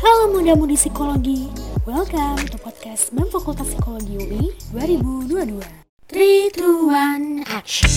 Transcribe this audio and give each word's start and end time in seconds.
Halo 0.00 0.32
muda-mudi 0.32 0.80
psikologi, 0.80 1.52
welcome 1.84 2.40
to 2.48 2.56
podcast 2.56 3.12
BEM 3.12 3.28
Fakultas 3.28 3.68
Psikologi 3.68 4.16
UI 4.16 4.48
2022. 4.72 5.60
3, 6.08 6.56
2, 6.56 7.44
1, 7.44 7.44
action! 7.44 7.92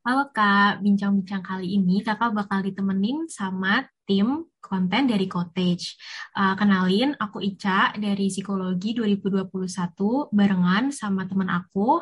Halo 0.00 0.32
Kak, 0.32 0.80
bincang-bincang 0.80 1.44
kali 1.44 1.76
ini 1.76 2.00
Kakak 2.00 2.32
bakal 2.32 2.64
ditemenin 2.64 3.28
sama 3.28 3.84
tim 4.08 4.48
konten 4.64 5.12
dari 5.12 5.28
Cottage. 5.28 6.00
Uh, 6.32 6.56
kenalin, 6.56 7.12
aku 7.20 7.44
Ica 7.44 7.92
dari 7.92 8.32
Psikologi 8.32 8.96
2021 8.96 9.52
barengan 10.32 10.88
sama 10.88 11.28
teman 11.28 11.52
aku. 11.52 12.00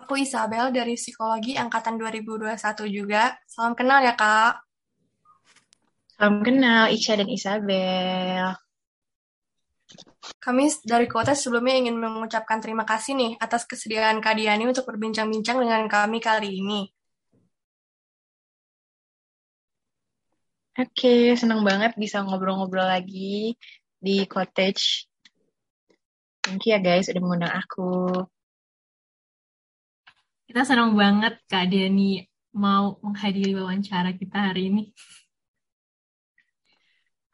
Aku 0.00 0.16
Isabel 0.16 0.72
dari 0.72 0.96
Psikologi 0.96 1.60
Angkatan 1.60 2.00
2021 2.00 2.56
juga. 2.88 3.36
Salam 3.44 3.76
kenal 3.76 4.00
ya, 4.00 4.16
Kak. 4.16 4.64
Salam 6.16 6.40
kenal, 6.40 6.88
Ica 6.88 7.20
dan 7.20 7.28
Isabel. 7.28 8.56
Kami 10.40 10.64
dari 10.88 11.04
Kota 11.04 11.36
sebelumnya 11.36 11.76
ingin 11.84 12.00
mengucapkan 12.00 12.64
terima 12.64 12.88
kasih 12.88 13.12
nih 13.12 13.32
atas 13.36 13.68
kesediaan 13.68 14.24
Kak 14.24 14.40
Diani 14.40 14.64
untuk 14.64 14.88
berbincang-bincang 14.88 15.60
dengan 15.60 15.84
kami 15.84 16.18
kali 16.18 16.64
ini. 16.64 16.80
Oke, 20.80 21.36
senang 21.36 21.60
banget 21.60 21.92
bisa 22.00 22.24
ngobrol-ngobrol 22.24 22.88
lagi 22.88 23.52
di 24.00 24.24
cottage. 24.24 25.04
Thank 26.40 26.64
you 26.64 26.72
ya 26.72 26.80
guys 26.80 27.12
udah 27.12 27.20
mengundang 27.20 27.52
aku. 27.52 28.24
Kita 30.50 30.66
senang 30.66 30.98
banget 30.98 31.38
Kak 31.46 31.70
Diani 31.70 32.26
mau 32.58 32.98
menghadiri 33.06 33.54
wawancara 33.54 34.10
kita 34.18 34.50
hari 34.50 34.66
ini 34.66 34.90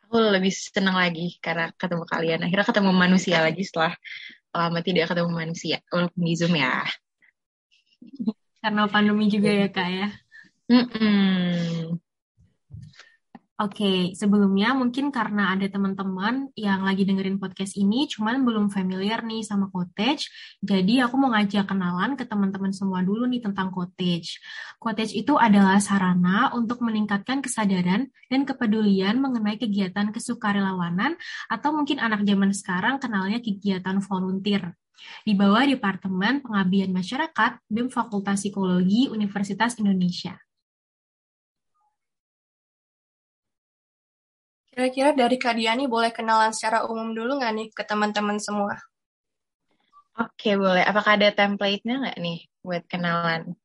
aku 0.04 0.20
lebih 0.20 0.52
senang 0.52 1.00
lagi 1.00 1.40
karena 1.40 1.72
ketemu 1.80 2.04
kalian. 2.04 2.44
Akhirnya 2.44 2.68
ketemu 2.68 2.92
manusia 2.92 3.40
lagi 3.40 3.64
setelah 3.64 3.96
lama 4.52 4.84
tidak 4.84 5.08
ketemu 5.08 5.32
manusia, 5.32 5.80
walaupun 5.88 6.22
di 6.28 6.34
Zoom 6.36 6.54
ya. 6.60 6.84
Karena 8.60 8.84
pandemi 8.84 9.32
juga 9.32 9.48
ya, 9.48 9.68
Kak 9.72 9.88
ya? 9.88 10.08
Mm 10.68 10.84
-mm. 10.84 11.96
Oke, 13.56 14.12
sebelumnya 14.12 14.76
mungkin 14.76 15.08
karena 15.08 15.56
ada 15.56 15.64
teman-teman 15.64 16.52
yang 16.60 16.84
lagi 16.84 17.08
dengerin 17.08 17.40
podcast 17.40 17.80
ini 17.80 18.04
cuman 18.04 18.44
belum 18.44 18.68
familiar 18.68 19.24
nih 19.24 19.48
sama 19.48 19.72
Cottage, 19.72 20.28
jadi 20.60 21.08
aku 21.08 21.16
mau 21.16 21.32
ngajak 21.32 21.64
kenalan 21.64 22.20
ke 22.20 22.28
teman-teman 22.28 22.76
semua 22.76 23.00
dulu 23.00 23.24
nih 23.24 23.40
tentang 23.40 23.72
Cottage. 23.72 24.44
Cottage 24.76 25.16
itu 25.16 25.40
adalah 25.40 25.80
sarana 25.80 26.52
untuk 26.52 26.84
meningkatkan 26.84 27.40
kesadaran 27.40 28.12
dan 28.28 28.44
kepedulian 28.44 29.16
mengenai 29.24 29.56
kegiatan 29.56 30.12
kesukarelawanan 30.12 31.16
atau 31.48 31.72
mungkin 31.72 31.96
anak 31.96 32.28
zaman 32.28 32.52
sekarang 32.52 33.00
kenalnya 33.00 33.40
kegiatan 33.40 34.04
volunteer 34.04 34.76
di 35.24 35.32
bawah 35.32 35.64
Departemen 35.64 36.44
Pengabdian 36.44 36.92
Masyarakat 36.92 37.64
BEM 37.72 37.88
Fakultas 37.88 38.44
Psikologi 38.44 39.08
Universitas 39.08 39.80
Indonesia. 39.80 40.36
Kira-kira 44.76 45.16
dari 45.16 45.40
Kak 45.40 45.56
Diani 45.56 45.88
boleh 45.88 46.12
kenalan 46.12 46.52
secara 46.52 46.84
umum 46.84 47.16
dulu 47.16 47.40
nggak 47.40 47.52
nih 47.56 47.68
ke 47.72 47.80
teman-teman 47.80 48.36
semua? 48.36 48.76
Oke, 50.20 50.52
boleh. 50.60 50.84
Apakah 50.84 51.16
ada 51.16 51.32
template-nya 51.32 51.96
nggak 51.96 52.18
nih 52.20 52.44
buat 52.60 52.84
kenalan? 52.84 53.56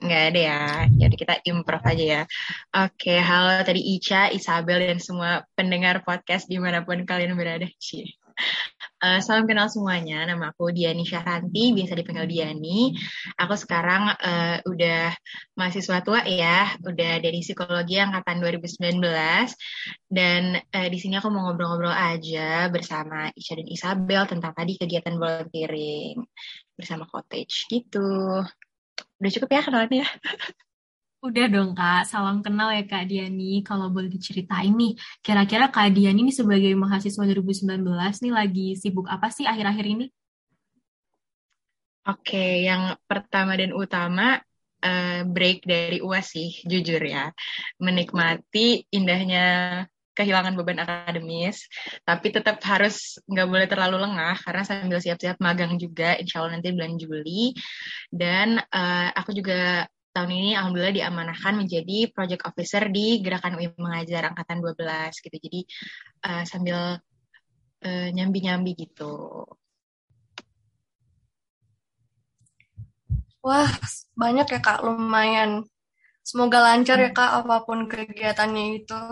Nggak 0.00 0.22
ada 0.32 0.40
ya. 0.40 0.60
Jadi 0.88 1.14
kita 1.20 1.34
improv 1.44 1.84
aja 1.84 2.04
ya. 2.16 2.22
Oke, 2.72 3.20
halo 3.20 3.60
tadi 3.60 3.84
Ica, 3.92 4.32
Isabel, 4.32 4.88
dan 4.88 5.04
semua 5.04 5.44
pendengar 5.52 6.00
podcast 6.00 6.48
di 6.48 6.56
mana 6.56 6.80
pun 6.80 7.04
kalian 7.04 7.36
berada. 7.36 7.68
Cie. 7.76 8.19
Uh, 9.00 9.16
salam 9.24 9.48
kenal 9.48 9.64
semuanya, 9.72 10.28
nama 10.28 10.52
aku 10.52 10.76
Diani 10.76 11.08
Syahranti, 11.08 11.72
biasa 11.72 11.96
dipanggil 11.96 12.28
Diani. 12.28 12.92
Aku 13.40 13.56
sekarang 13.56 14.12
uh, 14.12 14.60
udah 14.68 15.16
mahasiswa 15.56 16.04
tua 16.04 16.20
ya, 16.28 16.76
udah 16.84 17.16
dari 17.24 17.40
psikologi 17.40 17.96
angkatan 17.96 18.44
2019. 18.44 19.00
Dan 20.04 20.60
uh, 20.60 20.88
di 20.92 20.98
sini 21.00 21.16
aku 21.16 21.32
mau 21.32 21.48
ngobrol-ngobrol 21.48 21.96
aja 21.96 22.68
bersama 22.68 23.32
Isha 23.32 23.56
dan 23.56 23.68
Isabel 23.72 24.22
tentang 24.28 24.52
tadi 24.52 24.76
kegiatan 24.76 25.16
volunteering 25.16 26.20
bersama 26.76 27.08
cottage 27.08 27.72
gitu. 27.72 28.44
Udah 29.16 29.30
cukup 29.32 29.48
ya 29.48 29.64
kenalannya 29.64 30.04
ya? 30.04 30.08
Udah 31.20 31.52
dong 31.52 31.76
Kak, 31.76 32.08
salam 32.08 32.40
kenal 32.40 32.72
ya 32.72 32.80
Kak 32.88 33.04
Diani. 33.04 33.60
Kalau 33.60 33.92
boleh 33.92 34.08
diceritain 34.08 34.72
nih, 34.72 34.96
kira-kira 35.20 35.68
Kak 35.68 35.92
Diani 35.92 36.24
ini 36.24 36.32
sebagai 36.32 36.72
mahasiswa 36.72 37.20
2019 37.28 38.24
nih 38.24 38.32
lagi 38.32 38.72
sibuk 38.80 39.04
apa 39.04 39.28
sih 39.28 39.44
akhir-akhir 39.44 39.84
ini? 39.84 40.08
Oke, 42.08 42.64
yang 42.64 42.96
pertama 43.04 43.52
dan 43.52 43.76
utama 43.76 44.40
uh, 44.80 45.20
break 45.28 45.68
dari 45.68 46.00
UAS 46.00 46.32
sih, 46.32 46.64
jujur 46.64 47.04
ya. 47.04 47.28
Menikmati 47.76 48.88
indahnya 48.88 49.44
kehilangan 50.16 50.56
beban 50.56 50.80
akademis, 50.80 51.68
tapi 52.08 52.32
tetap 52.32 52.64
harus 52.64 53.20
nggak 53.28 53.48
boleh 53.48 53.68
terlalu 53.68 54.08
lengah 54.08 54.40
karena 54.40 54.64
sambil 54.64 55.04
siap-siap 55.04 55.36
magang 55.36 55.76
juga, 55.76 56.16
insya 56.16 56.40
Allah 56.40 56.56
nanti 56.56 56.72
bulan 56.72 56.96
Juli. 56.96 57.52
Dan 58.08 58.56
uh, 58.56 59.08
aku 59.12 59.36
juga 59.36 59.84
tahun 60.10 60.30
ini 60.34 60.50
alhamdulillah 60.58 60.96
diamanahkan 60.96 61.54
menjadi 61.54 62.10
project 62.10 62.42
officer 62.46 62.90
di 62.90 63.22
Gerakan 63.22 63.58
UI 63.58 63.70
Mengajar 63.78 64.34
angkatan 64.34 64.58
12 64.58 65.24
gitu. 65.24 65.36
Jadi 65.38 65.60
uh, 66.26 66.44
sambil 66.46 66.98
uh, 67.86 68.08
nyambi-nyambi 68.10 68.74
gitu. 68.74 69.46
Wah, 73.40 73.72
banyak 74.12 74.46
ya 74.52 74.60
Kak, 74.60 74.84
lumayan. 74.84 75.64
Semoga 76.20 76.60
lancar 76.60 77.00
ya 77.00 77.10
Kak 77.10 77.46
apa 77.46 77.64
pun 77.64 77.88
kegiatannya 77.88 78.84
itu. 78.84 79.02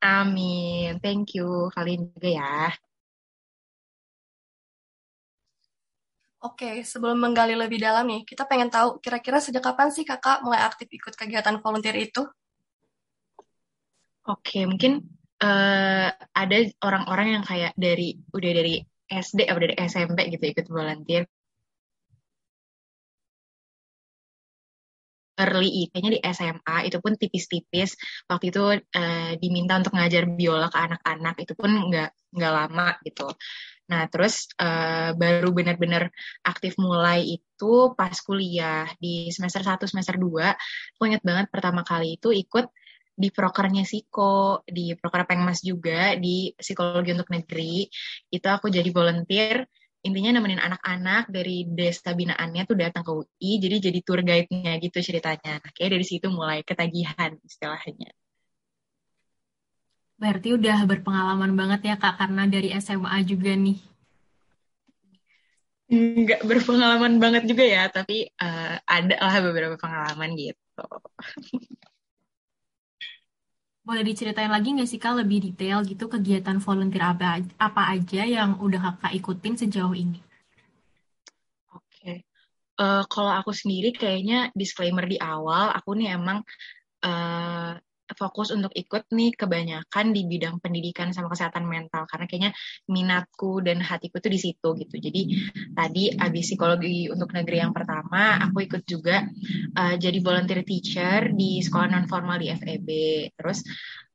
Amin. 0.00 0.96
Thank 1.04 1.36
you. 1.36 1.68
Kalian 1.72 2.08
juga 2.12 2.30
ya. 2.32 2.56
Oke, 6.44 6.84
sebelum 6.84 7.16
menggali 7.24 7.56
lebih 7.56 7.80
dalam 7.80 8.04
nih, 8.04 8.20
kita 8.28 8.44
pengen 8.44 8.68
tahu 8.68 9.00
kira-kira 9.00 9.40
sejak 9.40 9.64
kapan 9.64 9.88
sih 9.88 10.04
kakak 10.04 10.44
mulai 10.44 10.60
aktif 10.60 10.92
ikut 10.92 11.16
kegiatan 11.16 11.56
volunteer 11.64 11.96
itu? 11.96 12.20
Oke, 14.28 14.68
mungkin 14.68 15.08
uh, 15.40 16.08
ada 16.12 16.56
orang-orang 16.84 17.40
yang 17.40 17.44
kayak 17.48 17.72
dari 17.80 18.20
udah 18.36 18.52
dari 18.60 18.76
SD 19.08 19.48
atau 19.48 19.60
dari 19.64 19.74
SMP 19.88 20.18
gitu 20.36 20.44
ikut 20.52 20.68
volunteer. 20.68 21.24
early 25.34 25.90
kayaknya 25.90 26.10
di 26.14 26.20
SMA 26.30 26.76
itu 26.86 26.98
pun 27.02 27.18
tipis-tipis 27.18 27.98
waktu 28.30 28.54
itu 28.54 28.62
uh, 28.78 29.32
diminta 29.42 29.82
untuk 29.82 29.98
ngajar 29.98 30.30
biola 30.30 30.70
ke 30.70 30.78
anak-anak 30.78 31.34
itu 31.42 31.52
pun 31.58 31.70
nggak 31.90 32.10
nggak 32.38 32.52
lama 32.54 32.88
gitu 33.02 33.26
Nah, 33.84 34.08
terus 34.08 34.48
uh, 34.56 35.12
baru 35.12 35.52
benar-benar 35.52 36.08
aktif 36.40 36.80
mulai 36.80 37.36
itu 37.36 37.92
pas 37.92 38.16
kuliah 38.24 38.88
di 38.96 39.28
semester 39.28 39.60
1, 39.60 39.84
semester 39.84 40.16
2. 40.16 40.56
Aku 40.96 41.02
ingat 41.04 41.20
banget 41.20 41.46
pertama 41.52 41.84
kali 41.84 42.16
itu 42.16 42.32
ikut 42.32 42.64
di 43.14 43.28
prokernya 43.30 43.84
Siko, 43.86 44.64
di 44.66 44.96
proker 44.98 45.22
Pengmas 45.28 45.62
juga, 45.62 46.16
di 46.18 46.50
Psikologi 46.56 47.12
untuk 47.14 47.30
Negeri. 47.30 47.86
Itu 48.32 48.46
aku 48.50 48.72
jadi 48.72 48.88
volunteer, 48.90 49.68
intinya 50.04 50.40
nemenin 50.40 50.60
anak-anak 50.60 51.28
dari 51.28 51.68
desa 51.68 52.16
binaannya 52.16 52.62
tuh 52.68 52.76
datang 52.76 53.04
ke 53.06 53.12
UI, 53.14 53.50
jadi 53.62 53.76
jadi 53.84 53.98
tour 54.00 54.20
guide-nya 54.24 54.80
gitu 54.82 54.98
ceritanya. 55.00 55.60
Kayak 55.76 55.90
dari 56.00 56.06
situ 56.08 56.26
mulai 56.32 56.60
ketagihan 56.66 57.36
istilahnya. 57.44 58.12
Berarti 60.14 60.54
udah 60.54 60.78
berpengalaman 60.86 61.52
banget 61.58 61.80
ya 61.90 61.96
Kak, 61.98 62.22
karena 62.22 62.46
dari 62.46 62.70
SMA 62.78 63.18
juga 63.26 63.52
nih. 63.54 63.78
Nggak 65.94 66.48
berpengalaman 66.48 67.20
banget 67.20 67.44
juga 67.50 67.64
ya, 67.66 67.84
tapi 67.90 68.30
uh, 68.40 68.78
ada 68.86 69.16
lah 69.20 69.36
beberapa 69.42 69.76
pengalaman 69.76 70.32
gitu. 70.38 70.84
Boleh 73.84 74.00
diceritain 74.00 74.48
lagi 74.48 74.72
nggak 74.72 74.88
sih 74.88 74.96
Kak 74.96 75.20
lebih 75.20 75.44
detail 75.44 75.84
gitu 75.84 76.08
kegiatan 76.08 76.56
volunteer 76.56 77.04
apa, 77.04 77.44
apa 77.60 77.82
aja 77.92 78.24
yang 78.24 78.56
udah 78.56 78.80
Kakak 78.80 79.12
ikutin 79.12 79.60
sejauh 79.60 79.92
ini? 79.92 80.24
Oke, 81.68 81.84
okay. 81.84 82.16
uh, 82.80 83.04
kalau 83.04 83.34
aku 83.34 83.52
sendiri 83.52 83.92
kayaknya 83.92 84.48
disclaimer 84.56 85.04
di 85.04 85.20
awal, 85.20 85.68
aku 85.68 86.00
nih 86.00 86.16
emang 86.16 86.40
uh, 87.04 87.76
fokus 88.16 88.54
untuk 88.54 88.72
ikut 88.72 89.10
nih 89.12 89.34
kebanyakan 89.34 90.14
di 90.14 90.22
bidang 90.24 90.62
pendidikan 90.62 91.10
sama 91.10 91.28
kesehatan 91.30 91.66
mental 91.66 92.06
karena 92.08 92.24
kayaknya 92.30 92.52
minatku 92.88 93.60
dan 93.60 93.82
hatiku 93.82 94.22
tuh 94.22 94.32
di 94.32 94.40
situ 94.40 94.68
gitu. 94.78 94.94
Jadi 94.98 95.22
tadi 95.74 96.14
abis 96.14 96.54
psikologi 96.54 97.10
untuk 97.10 97.34
negeri 97.34 97.60
yang 97.60 97.74
pertama, 97.74 98.38
aku 98.38 98.64
ikut 98.64 98.82
juga 98.86 99.26
uh, 99.76 99.94
jadi 99.98 100.18
volunteer 100.22 100.62
teacher 100.62 101.34
di 101.34 101.60
sekolah 101.60 101.86
non 101.90 102.06
formal 102.06 102.38
di 102.38 102.48
FEB. 102.54 102.88
Terus 103.34 103.66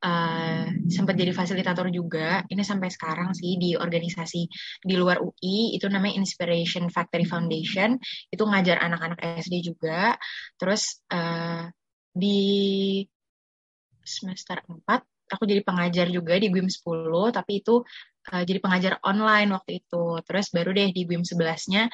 uh, 0.04 0.64
sempat 0.88 1.14
jadi 1.16 1.32
fasilitator 1.36 1.92
juga. 1.92 2.42
Ini 2.48 2.62
sampai 2.64 2.88
sekarang 2.88 3.36
sih 3.36 3.60
di 3.60 3.76
organisasi 3.76 4.42
di 4.84 4.94
luar 4.96 5.20
UI 5.20 5.76
itu 5.76 5.86
namanya 5.86 6.16
Inspiration 6.16 6.88
Factory 6.88 7.28
Foundation. 7.28 8.00
Itu 8.32 8.48
ngajar 8.48 8.80
anak-anak 8.80 9.20
SD 9.44 9.60
juga. 9.74 10.16
Terus 10.56 11.04
uh, 11.12 11.68
di 12.10 12.40
semester 14.10 14.58
4 14.66 14.82
aku 15.30 15.46
jadi 15.46 15.62
pengajar 15.62 16.10
juga 16.10 16.34
di 16.36 16.50
GWIM 16.50 16.66
10 16.66 17.30
tapi 17.30 17.62
itu 17.62 17.86
uh, 18.34 18.42
jadi 18.42 18.58
pengajar 18.58 18.92
online 19.06 19.54
waktu 19.54 19.80
itu. 19.80 20.18
Terus 20.26 20.50
baru 20.50 20.74
deh 20.74 20.90
di 20.90 21.06
GWIM 21.06 21.22
11-nya 21.22 21.86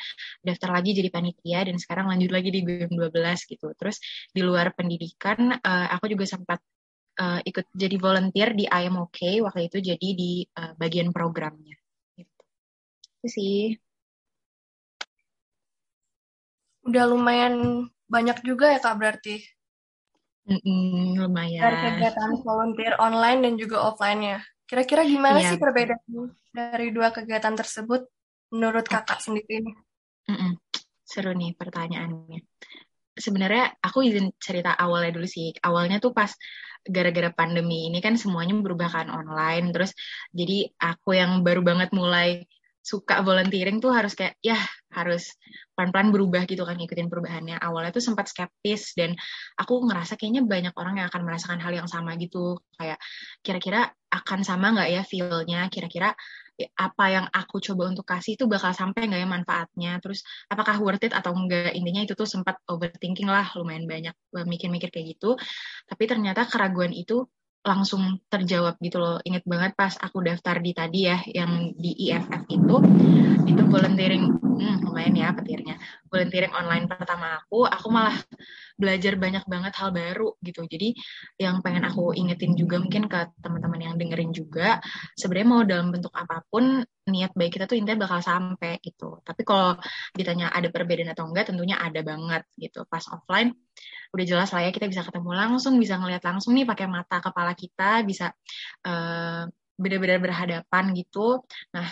daftar 0.43 0.71
lagi 0.73 0.97
jadi 0.97 1.13
panitia 1.13 1.69
dan 1.69 1.77
sekarang 1.77 2.09
lanjut 2.09 2.33
lagi 2.33 2.49
di 2.49 2.65
GWIM 2.65 2.97
12 2.97 3.53
gitu. 3.53 3.69
Terus 3.77 3.97
di 4.33 4.41
luar 4.41 4.73
pendidikan 4.73 5.61
uh, 5.61 5.87
aku 5.93 6.09
juga 6.11 6.25
sempat 6.25 6.59
uh, 7.21 7.41
ikut 7.45 7.69
jadi 7.77 7.97
volunteer 8.01 8.57
di 8.57 8.65
IMOK 8.65 9.45
waktu 9.45 9.69
itu 9.69 9.79
jadi 9.85 10.09
di 10.17 10.33
uh, 10.57 10.73
bagian 10.81 11.13
programnya. 11.13 11.77
Gitu. 12.17 12.43
itu 13.21 13.29
sih. 13.29 13.61
Udah 16.87 17.05
lumayan 17.11 17.87
banyak 18.07 18.47
juga 18.47 18.71
ya 18.71 18.79
kak 18.79 18.95
berarti 18.95 19.43
Lumayan. 20.47 21.63
Dari 21.67 21.79
kegiatan 21.91 22.31
volunteer 22.47 22.95
online 23.03 23.43
dan 23.43 23.53
juga 23.59 23.91
offline-nya. 23.91 24.39
Kira-kira 24.67 25.03
gimana 25.03 25.43
yeah. 25.43 25.51
sih 25.55 25.59
perbedaan 25.59 26.35
dari 26.55 26.91
dua 26.95 27.11
kegiatan 27.11 27.55
tersebut 27.55 28.07
menurut 28.55 28.87
kakak 28.87 29.19
sendiri 29.19 29.63
ini? 29.63 29.73
Mm-mm. 30.31 30.59
Seru 31.07 31.35
nih 31.35 31.55
pertanyaannya. 31.55 32.43
Sebenarnya 33.17 33.75
aku 33.83 34.07
izin 34.07 34.35
cerita 34.39 34.75
awalnya 34.75 35.15
dulu 35.15 35.27
sih. 35.27 35.55
Awalnya 35.63 35.99
tuh 35.99 36.15
pas 36.15 36.31
gara-gara 36.87 37.35
pandemi 37.35 37.91
ini 37.91 37.99
kan 37.99 38.15
semuanya 38.15 38.55
berubah 38.59 38.91
kan 38.91 39.07
online. 39.11 39.75
Terus 39.75 39.91
jadi 40.31 40.71
aku 40.79 41.15
yang 41.19 41.43
baru 41.43 41.63
banget 41.63 41.91
mulai 41.91 42.47
suka 42.87 43.19
volunteering 43.27 43.83
tuh 43.83 43.91
harus 43.91 44.15
kayak 44.15 44.39
ya 44.39 44.55
harus 44.95 45.35
pelan-pelan 45.75 46.15
berubah 46.15 46.47
gitu 46.47 46.63
kan 46.63 46.79
ngikutin 46.79 47.11
perubahannya. 47.11 47.59
Awalnya 47.59 47.91
tuh 47.91 48.05
sempat 48.07 48.31
skeptis 48.31 48.95
dan 48.95 49.19
aku 49.59 49.83
ngerasa 49.91 50.15
kayaknya 50.15 50.47
banyak 50.47 50.75
orang 50.79 51.03
yang 51.03 51.11
akan 51.11 51.27
merasakan 51.27 51.59
hal 51.59 51.75
yang 51.75 51.91
sama 51.91 52.15
gitu. 52.15 52.63
Kayak 52.79 53.03
kira-kira 53.43 53.91
akan 54.07 54.47
sama 54.47 54.71
nggak 54.79 54.89
ya 54.95 55.03
feelnya? 55.03 55.67
Kira-kira 55.67 56.15
apa 56.57 57.05
yang 57.13 57.27
aku 57.29 57.61
coba 57.61 57.93
untuk 57.93 58.07
kasih 58.09 58.39
itu 58.39 58.49
bakal 58.49 58.71
sampai 58.71 59.11
nggak 59.11 59.21
ya 59.21 59.29
manfaatnya? 59.29 59.93
Terus 59.99 60.23
apakah 60.47 60.79
worth 60.79 61.03
it 61.03 61.13
atau 61.13 61.35
enggak 61.35 61.75
intinya 61.75 62.07
itu 62.07 62.15
tuh 62.15 62.25
sempat 62.25 62.63
overthinking 62.71 63.27
lah 63.27 63.51
lumayan 63.59 63.85
banyak 63.91 64.15
mikir-mikir 64.47 64.95
kayak 64.95 65.19
gitu. 65.19 65.35
Tapi 65.91 66.05
ternyata 66.07 66.47
keraguan 66.47 66.95
itu 66.95 67.27
langsung 67.67 68.23
terjawab 68.31 68.79
gitu 68.79 69.03
loh. 69.03 69.19
Ingat 69.27 69.43
banget 69.43 69.73
pas 69.75 69.93
aku 69.99 70.23
daftar 70.23 70.63
di 70.63 70.73
tadi 70.73 71.01
ya, 71.11 71.19
yang 71.27 71.75
di 71.75 71.93
IFF 72.07 72.47
itu, 72.47 72.77
itu 73.51 73.63
volunteering, 73.67 74.31
hmm, 74.57 74.83
lumayan 74.83 75.15
ya 75.15 75.29
petirnya. 75.37 75.77
Volunteering 76.09 76.53
online 76.57 76.85
pertama 76.89 77.39
aku, 77.39 77.69
aku 77.69 77.87
malah 77.93 78.17
belajar 78.81 79.15
banyak 79.21 79.45
banget 79.45 79.73
hal 79.77 79.93
baru 79.93 80.35
gitu. 80.41 80.65
Jadi 80.65 80.97
yang 81.37 81.61
pengen 81.61 81.85
aku 81.85 82.17
ingetin 82.17 82.57
juga 82.57 82.81
mungkin 82.81 83.07
ke 83.07 83.37
teman-teman 83.41 83.81
yang 83.81 83.95
dengerin 84.01 84.33
juga, 84.33 84.81
sebenarnya 85.15 85.49
mau 85.49 85.63
dalam 85.63 85.89
bentuk 85.93 86.13
apa 86.17 86.43
pun, 86.49 86.83
niat 87.07 87.33
baik 87.39 87.55
kita 87.55 87.71
tuh 87.71 87.79
intinya 87.79 88.09
bakal 88.09 88.19
sampai 88.25 88.83
gitu. 88.83 89.23
Tapi 89.23 89.43
kalau 89.47 89.79
ditanya 90.17 90.51
ada 90.51 90.73
perbedaan 90.73 91.13
atau 91.15 91.29
enggak, 91.29 91.53
tentunya 91.53 91.79
ada 91.79 92.01
banget 92.03 92.43
gitu. 92.59 92.83
Pas 92.89 93.05
offline, 93.13 93.55
udah 94.17 94.25
jelas 94.25 94.49
lah 94.55 94.65
ya 94.67 94.71
kita 94.73 94.87
bisa 94.89 95.03
ketemu 95.05 95.31
langsung 95.37 95.77
bisa 95.77 96.01
ngelihat 96.01 96.23
langsung 96.25 96.57
nih 96.57 96.65
pakai 96.65 96.87
mata 96.89 97.21
kepala 97.21 97.53
kita 97.53 98.01
bisa 98.07 98.33
uh, 98.87 99.45
benar-benar 99.77 100.19
berhadapan 100.25 100.85
gitu 100.97 101.45
nah 101.75 101.87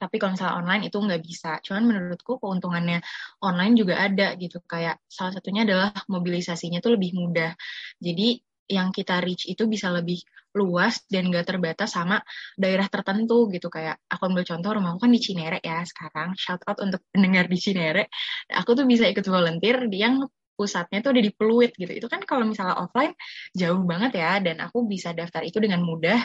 tapi 0.00 0.16
kalau 0.16 0.32
misalnya 0.32 0.56
online 0.56 0.82
itu 0.88 0.96
nggak 0.96 1.20
bisa. 1.20 1.50
Cuman 1.60 1.82
menurutku 1.84 2.40
keuntungannya 2.40 3.04
online 3.44 3.74
juga 3.76 4.00
ada 4.00 4.32
gitu. 4.40 4.64
Kayak 4.64 5.04
salah 5.04 5.36
satunya 5.36 5.68
adalah 5.68 5.92
mobilisasinya 6.08 6.80
tuh 6.80 6.96
lebih 6.96 7.12
mudah. 7.20 7.52
Jadi 8.00 8.40
yang 8.70 8.94
kita 8.94 9.20
reach 9.20 9.44
itu 9.50 9.66
bisa 9.66 9.90
lebih 9.90 10.22
luas 10.54 11.02
dan 11.10 11.26
gak 11.30 11.46
terbatas 11.46 11.90
sama 11.94 12.22
daerah 12.54 12.86
tertentu 12.86 13.50
gitu 13.50 13.66
kayak 13.66 13.98
aku 14.06 14.30
ambil 14.30 14.46
contoh 14.46 14.70
rumahku 14.78 14.98
kan 15.02 15.10
di 15.10 15.18
Cinere 15.22 15.58
ya 15.58 15.82
sekarang 15.82 16.38
shout 16.38 16.62
out 16.70 16.78
untuk 16.78 17.02
pendengar 17.10 17.50
di 17.50 17.58
Cinere 17.58 18.06
aku 18.46 18.78
tuh 18.78 18.86
bisa 18.86 19.10
ikut 19.10 19.26
volunteer 19.26 19.90
di 19.90 19.98
yang 19.98 20.22
pusatnya 20.60 21.00
tuh 21.00 21.16
ada 21.16 21.22
di 21.24 21.32
Pluit 21.32 21.72
gitu. 21.72 21.88
Itu 21.88 22.06
kan 22.12 22.20
kalau 22.28 22.44
misalnya 22.44 22.76
offline 22.76 23.16
jauh 23.56 23.80
banget 23.88 24.20
ya 24.20 24.44
dan 24.44 24.60
aku 24.60 24.84
bisa 24.84 25.16
daftar 25.16 25.40
itu 25.40 25.56
dengan 25.56 25.80
mudah 25.80 26.20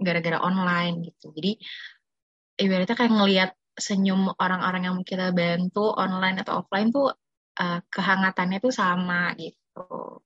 gara-gara 0.00 0.40
online 0.40 1.12
gitu. 1.12 1.36
Jadi 1.36 1.60
ibaratnya 2.58 2.96
kayak 2.96 3.12
ngelihat 3.12 3.50
senyum 3.74 4.30
orang-orang 4.38 4.86
yang 4.86 4.96
kita 5.02 5.34
bantu 5.34 5.90
online 5.90 6.42
atau 6.46 6.62
offline 6.62 6.94
tuh 6.94 7.10
uh, 7.58 7.80
kehangatannya 7.90 8.58
tuh 8.62 8.70
sama 8.70 9.34
gitu. 9.34 10.22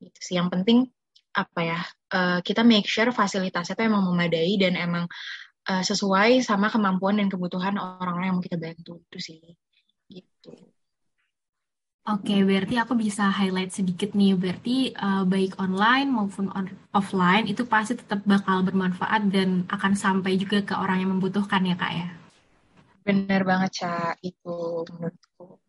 Itu 0.00 0.20
sih 0.20 0.40
yang 0.40 0.48
penting 0.48 0.88
apa 1.30 1.60
ya 1.62 1.80
uh, 2.10 2.38
kita 2.42 2.66
make 2.66 2.90
sure 2.90 3.14
fasilitasnya 3.14 3.78
tuh 3.78 3.86
emang 3.86 4.02
memadai 4.02 4.58
dan 4.58 4.74
emang 4.74 5.06
uh, 5.70 5.82
sesuai 5.84 6.42
sama 6.42 6.72
kemampuan 6.72 7.20
dan 7.22 7.30
kebutuhan 7.30 7.78
orang-orang 7.78 8.26
yang 8.32 8.36
mau 8.40 8.44
kita 8.44 8.58
bantu 8.58 8.98
itu 8.98 9.18
sih 9.20 9.40
gitu. 10.10 10.54
Oke, 12.10 12.42
berarti 12.42 12.74
aku 12.74 12.98
bisa 12.98 13.30
highlight 13.30 13.70
sedikit 13.70 14.18
nih. 14.18 14.34
Berarti 14.34 14.90
uh, 14.98 15.22
baik 15.22 15.54
online 15.62 16.10
maupun 16.10 16.50
on 16.50 16.66
offline 16.90 17.46
itu 17.46 17.62
pasti 17.62 17.94
tetap 17.94 18.26
bakal 18.26 18.66
bermanfaat 18.66 19.30
dan 19.30 19.62
akan 19.70 19.94
sampai 19.94 20.34
juga 20.34 20.58
ke 20.66 20.74
orang 20.74 21.06
yang 21.06 21.14
membutuhkan 21.14 21.62
ya, 21.62 21.78
Kak 21.78 21.92
ya. 21.94 22.08
Bener 23.06 23.46
banget, 23.46 23.70
Cak. 23.78 24.18
Itu 24.26 24.82
menurutku. 24.90 25.59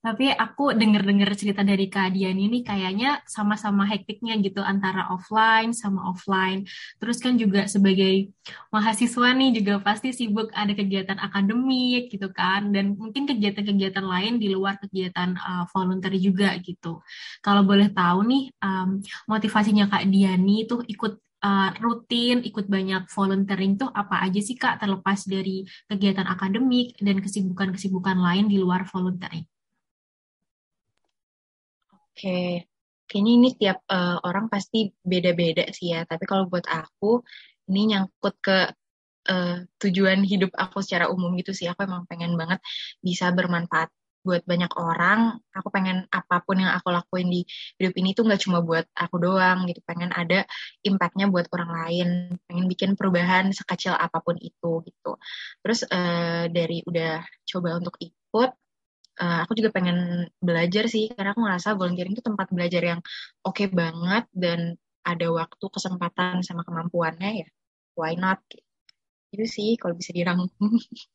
Tapi 0.00 0.32
aku 0.32 0.72
denger-denger 0.72 1.28
cerita 1.36 1.60
dari 1.60 1.92
Kak 1.92 2.16
Dian 2.16 2.40
ini 2.40 2.64
kayaknya 2.64 3.20
sama-sama 3.28 3.84
hektiknya 3.84 4.40
gitu 4.40 4.64
antara 4.64 5.12
offline 5.12 5.76
sama 5.76 6.08
offline. 6.08 6.64
Terus 6.96 7.20
kan 7.20 7.36
juga 7.36 7.68
sebagai 7.68 8.32
mahasiswa 8.72 9.28
nih 9.36 9.60
juga 9.60 9.84
pasti 9.84 10.16
sibuk 10.16 10.48
ada 10.56 10.72
kegiatan 10.72 11.20
akademik 11.20 12.08
gitu 12.08 12.32
kan 12.32 12.72
dan 12.72 12.96
mungkin 12.96 13.28
kegiatan-kegiatan 13.28 14.04
lain 14.04 14.40
di 14.40 14.48
luar 14.48 14.80
kegiatan 14.80 15.36
uh, 15.36 15.64
volunteer 15.68 16.16
juga 16.16 16.56
gitu. 16.64 17.04
Kalau 17.44 17.62
boleh 17.68 17.92
tahu 17.92 18.24
nih 18.24 18.44
um, 18.64 19.04
motivasinya 19.28 19.84
Kak 19.92 20.08
Diani 20.08 20.64
tuh 20.64 20.80
ikut 20.88 21.20
uh, 21.44 21.70
rutin 21.80 22.40
ikut 22.44 22.68
banyak 22.68 23.04
volunteering 23.12 23.76
tuh 23.76 23.92
apa 23.92 24.24
aja 24.24 24.40
sih 24.40 24.56
Kak 24.56 24.80
terlepas 24.80 25.28
dari 25.28 25.64
kegiatan 25.88 26.24
akademik 26.24 26.96
dan 27.00 27.20
kesibukan-kesibukan 27.20 28.16
lain 28.16 28.48
di 28.48 28.56
luar 28.56 28.88
volunteering? 28.88 29.44
Oke, 32.20 32.68
kayaknya 33.08 33.32
ini 33.32 33.48
tiap 33.56 33.80
uh, 33.88 34.20
orang 34.28 34.52
pasti 34.52 34.92
beda-beda 35.00 35.64
sih 35.72 35.96
ya. 35.96 36.04
Tapi 36.04 36.28
kalau 36.28 36.52
buat 36.52 36.68
aku, 36.68 37.24
ini 37.72 37.96
nyangkut 37.96 38.36
ke 38.44 38.68
uh, 39.24 39.64
tujuan 39.80 40.20
hidup 40.28 40.52
aku 40.52 40.84
secara 40.84 41.08
umum 41.08 41.32
gitu 41.40 41.56
sih. 41.56 41.64
Aku 41.72 41.80
emang 41.80 42.04
pengen 42.04 42.36
banget 42.36 42.60
bisa 43.00 43.32
bermanfaat 43.32 43.88
buat 44.20 44.44
banyak 44.44 44.68
orang. 44.76 45.40
Aku 45.48 45.72
pengen 45.72 46.04
apa 46.12 46.44
pun 46.44 46.60
yang 46.60 46.76
aku 46.76 46.92
lakuin 46.92 47.32
di 47.32 47.40
hidup 47.80 47.96
ini 47.96 48.12
tuh 48.12 48.28
nggak 48.28 48.44
cuma 48.44 48.60
buat 48.60 48.84
aku 48.92 49.16
doang 49.16 49.64
gitu. 49.64 49.80
Pengen 49.88 50.12
ada 50.12 50.44
impactnya 50.84 51.32
buat 51.32 51.48
orang 51.56 51.72
lain. 51.72 52.08
Pengen 52.44 52.68
bikin 52.68 53.00
perubahan 53.00 53.48
sekecil 53.56 53.96
apa 53.96 54.20
pun 54.20 54.36
itu 54.36 54.84
gitu. 54.84 55.16
Terus 55.64 55.88
uh, 55.88 56.52
dari 56.52 56.84
udah 56.84 57.24
coba 57.48 57.80
untuk 57.80 57.96
ikut, 57.96 58.52
uh, 59.22 59.38
aku 59.44 59.52
juga 59.58 59.70
pengen 59.76 60.26
belajar 60.40 60.84
sih 60.88 61.04
karena 61.14 61.30
aku 61.32 61.40
ngerasa 61.44 61.68
volunteering 61.78 62.14
itu 62.16 62.24
tempat 62.24 62.48
belajar 62.56 62.82
yang 62.90 63.00
oke 63.46 63.54
okay 63.56 63.66
banget 63.80 64.24
dan 64.32 64.60
ada 65.04 65.26
waktu 65.32 65.64
kesempatan 65.74 66.44
sama 66.46 66.62
kemampuannya 66.66 67.30
ya 67.44 67.48
why 67.98 68.16
not? 68.16 68.40
Itu 69.30 69.44
sih 69.46 69.68
kalau 69.80 69.94
bisa 70.00 70.10
dirangkum 70.16 70.56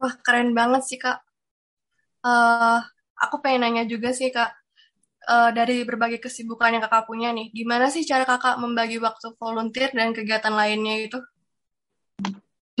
Wah 0.00 0.14
keren 0.24 0.56
banget 0.56 0.82
sih 0.88 0.98
kak. 1.00 1.20
Uh, 2.24 2.80
aku 3.20 3.36
pengen 3.44 3.60
nanya 3.64 3.84
juga 3.84 4.12
sih 4.16 4.28
kak 4.32 4.59
uh, 5.30 5.50
dari 5.54 5.86
berbagai 5.86 6.18
kesibukan 6.18 6.74
yang 6.74 6.82
kakak 6.82 7.06
punya 7.06 7.30
nih, 7.30 7.54
gimana 7.54 7.86
sih 7.88 8.02
cara 8.02 8.26
kakak 8.26 8.58
membagi 8.58 8.98
waktu 8.98 9.30
volunteer 9.38 9.94
dan 9.94 10.10
kegiatan 10.10 10.50
lainnya 10.50 11.06
itu? 11.06 11.18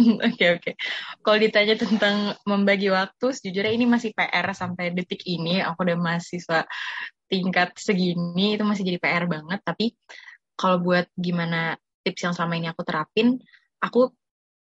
Oke 0.32 0.56
oke. 0.56 0.70
Kalau 1.20 1.36
ditanya 1.36 1.76
tentang 1.76 2.32
membagi 2.48 2.88
waktu, 2.88 3.36
sejujurnya 3.36 3.68
ini 3.68 3.84
masih 3.84 4.16
PR 4.16 4.48
sampai 4.56 4.96
detik 4.96 5.20
ini. 5.28 5.60
Aku 5.60 5.84
udah 5.84 5.92
mahasiswa 5.92 6.64
tingkat 7.28 7.76
segini 7.76 8.56
itu 8.56 8.64
masih 8.64 8.80
jadi 8.88 8.96
PR 8.96 9.28
banget. 9.28 9.60
Tapi 9.60 9.92
kalau 10.56 10.80
buat 10.80 11.04
gimana 11.20 11.76
tips 12.00 12.24
yang 12.24 12.32
selama 12.32 12.56
ini 12.56 12.72
aku 12.72 12.80
terapin, 12.80 13.36
aku 13.76 14.08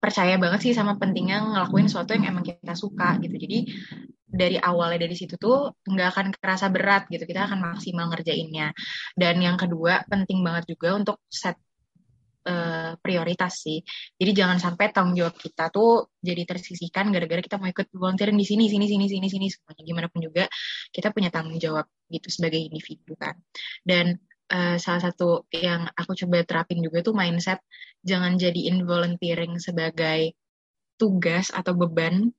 percaya 0.06 0.38
banget 0.38 0.70
sih 0.70 0.74
sama 0.78 1.02
pentingnya 1.02 1.42
ngelakuin 1.42 1.90
sesuatu 1.90 2.14
yang 2.14 2.30
emang 2.30 2.46
kita 2.46 2.78
suka 2.78 3.18
gitu. 3.26 3.34
Jadi 3.42 3.74
dari 4.22 4.62
awalnya 4.62 5.02
dari 5.10 5.18
situ 5.18 5.34
tuh 5.42 5.74
nggak 5.82 6.08
akan 6.14 6.26
kerasa 6.38 6.70
berat 6.70 7.10
gitu. 7.10 7.26
Kita 7.26 7.50
akan 7.50 7.74
maksimal 7.74 8.14
ngerjainnya. 8.14 8.70
Dan 9.18 9.42
yang 9.42 9.58
kedua 9.58 10.06
penting 10.06 10.46
banget 10.46 10.78
juga 10.78 10.94
untuk 10.94 11.18
set 11.26 11.58
uh, 12.46 12.94
prioritas 13.02 13.66
sih. 13.66 13.82
Jadi 14.14 14.32
jangan 14.38 14.62
sampai 14.62 14.94
tanggung 14.94 15.18
jawab 15.18 15.34
kita 15.42 15.74
tuh 15.74 16.14
jadi 16.22 16.46
tersisihkan 16.46 17.10
gara-gara 17.10 17.42
kita 17.42 17.58
mau 17.58 17.70
ikut 17.70 17.90
volunteering 17.90 18.38
di 18.38 18.46
sini, 18.46 18.70
sini, 18.70 18.86
sini, 18.86 19.10
sini, 19.10 19.28
sini 19.28 19.48
semuanya. 19.50 19.82
Gimana 19.82 20.08
pun 20.14 20.22
juga 20.22 20.46
kita 20.94 21.10
punya 21.10 21.34
tanggung 21.34 21.58
jawab 21.58 21.90
gitu 22.14 22.30
sebagai 22.30 22.62
individu 22.62 23.18
kan. 23.18 23.34
Dan 23.82 24.22
uh, 24.52 24.78
salah 24.78 25.02
satu 25.10 25.48
yang 25.54 25.90
aku 25.96 26.14
coba 26.26 26.46
terapin 26.46 26.82
juga 26.84 27.02
tuh 27.02 27.16
mindset 27.18 27.62
jangan 28.06 28.38
jadiin 28.38 28.86
volunteering 28.86 29.58
sebagai 29.58 30.36
tugas 30.96 31.52
atau 31.52 31.76
beban 31.76 32.32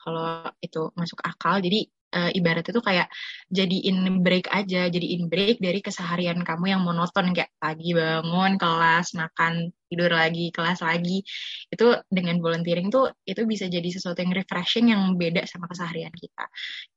kalau 0.00 0.48
itu 0.64 0.88
masuk 0.96 1.20
akal. 1.20 1.60
Jadi 1.60 1.84
uh, 2.14 2.30
ibaratnya 2.34 2.72
tuh 2.74 2.84
kayak 2.84 3.08
jadiin 3.50 4.22
break 4.22 4.50
aja, 4.50 4.90
jadiin 4.90 5.30
break 5.30 5.62
dari 5.62 5.80
keseharian 5.82 6.42
kamu 6.42 6.74
yang 6.74 6.82
monoton 6.82 7.30
kayak 7.34 7.50
pagi 7.56 7.94
bangun, 7.94 8.58
kelas, 8.58 9.14
makan, 9.14 9.70
tidur 9.86 10.10
lagi, 10.10 10.50
kelas 10.50 10.82
lagi. 10.82 11.22
Itu 11.70 11.98
dengan 12.10 12.38
volunteering 12.42 12.90
tuh 12.90 13.10
itu 13.26 13.42
bisa 13.46 13.66
jadi 13.66 13.86
sesuatu 13.86 14.18
yang 14.22 14.34
refreshing 14.34 14.90
yang 14.94 15.14
beda 15.14 15.46
sama 15.46 15.70
keseharian 15.70 16.12
kita. 16.14 16.46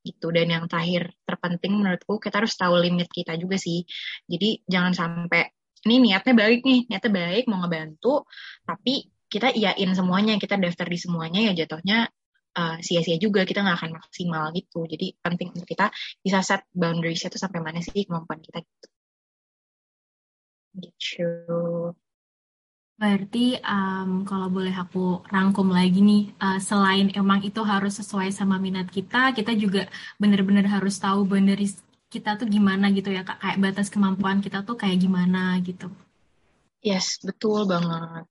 Gitu. 0.02 0.26
Dan 0.34 0.46
yang 0.50 0.64
terakhir 0.66 1.14
terpenting 1.26 1.78
menurutku 1.78 2.18
kita 2.18 2.42
harus 2.42 2.54
tahu 2.58 2.78
limit 2.78 3.10
kita 3.10 3.38
juga 3.38 3.58
sih. 3.58 3.86
Jadi 4.26 4.62
jangan 4.66 4.92
sampai 4.94 5.50
ini 5.84 6.10
niatnya 6.10 6.32
baik 6.32 6.60
nih, 6.64 6.80
niatnya 6.88 7.12
baik 7.12 7.44
mau 7.44 7.60
ngebantu, 7.60 8.24
tapi 8.64 9.12
kita 9.28 9.52
iyain 9.52 9.90
semuanya, 9.92 10.40
kita 10.40 10.56
daftar 10.56 10.86
di 10.88 10.96
semuanya 10.96 11.40
ya 11.50 11.52
jatuhnya 11.52 12.08
uh, 12.58 12.76
sia-sia 12.86 13.16
juga 13.20 13.42
kita 13.48 13.60
nggak 13.62 13.78
akan 13.80 13.92
maksimal 14.00 14.44
gitu 14.56 14.86
jadi 14.88 15.06
penting 15.20 15.48
untuk 15.54 15.68
kita 15.68 15.86
bisa 16.24 16.38
set 16.40 16.62
boundaries 16.74 17.22
itu 17.26 17.38
sampai 17.38 17.60
mana 17.60 17.78
sih 17.82 18.06
kemampuan 18.06 18.40
kita 18.42 18.58
gitu 18.62 18.86
gitu 20.74 21.94
Berarti 22.94 23.58
um, 23.58 24.22
kalau 24.22 24.46
boleh 24.46 24.70
aku 24.70 25.26
rangkum 25.26 25.74
lagi 25.74 25.98
nih, 25.98 26.30
uh, 26.38 26.62
selain 26.62 27.10
emang 27.10 27.42
itu 27.42 27.58
harus 27.66 27.98
sesuai 27.98 28.30
sama 28.30 28.54
minat 28.62 28.86
kita, 28.86 29.34
kita 29.34 29.50
juga 29.58 29.90
benar-benar 30.22 30.70
harus 30.70 31.02
tahu 31.02 31.26
boundaries 31.26 31.82
kita 32.06 32.38
tuh 32.38 32.46
gimana 32.46 32.94
gitu 32.94 33.10
ya 33.10 33.26
kak, 33.26 33.42
kayak 33.42 33.58
batas 33.58 33.90
kemampuan 33.90 34.38
kita 34.38 34.62
tuh 34.62 34.78
kayak 34.78 35.02
gimana 35.02 35.58
gitu. 35.66 35.90
Yes, 36.86 37.18
betul 37.18 37.66
banget. 37.66 38.30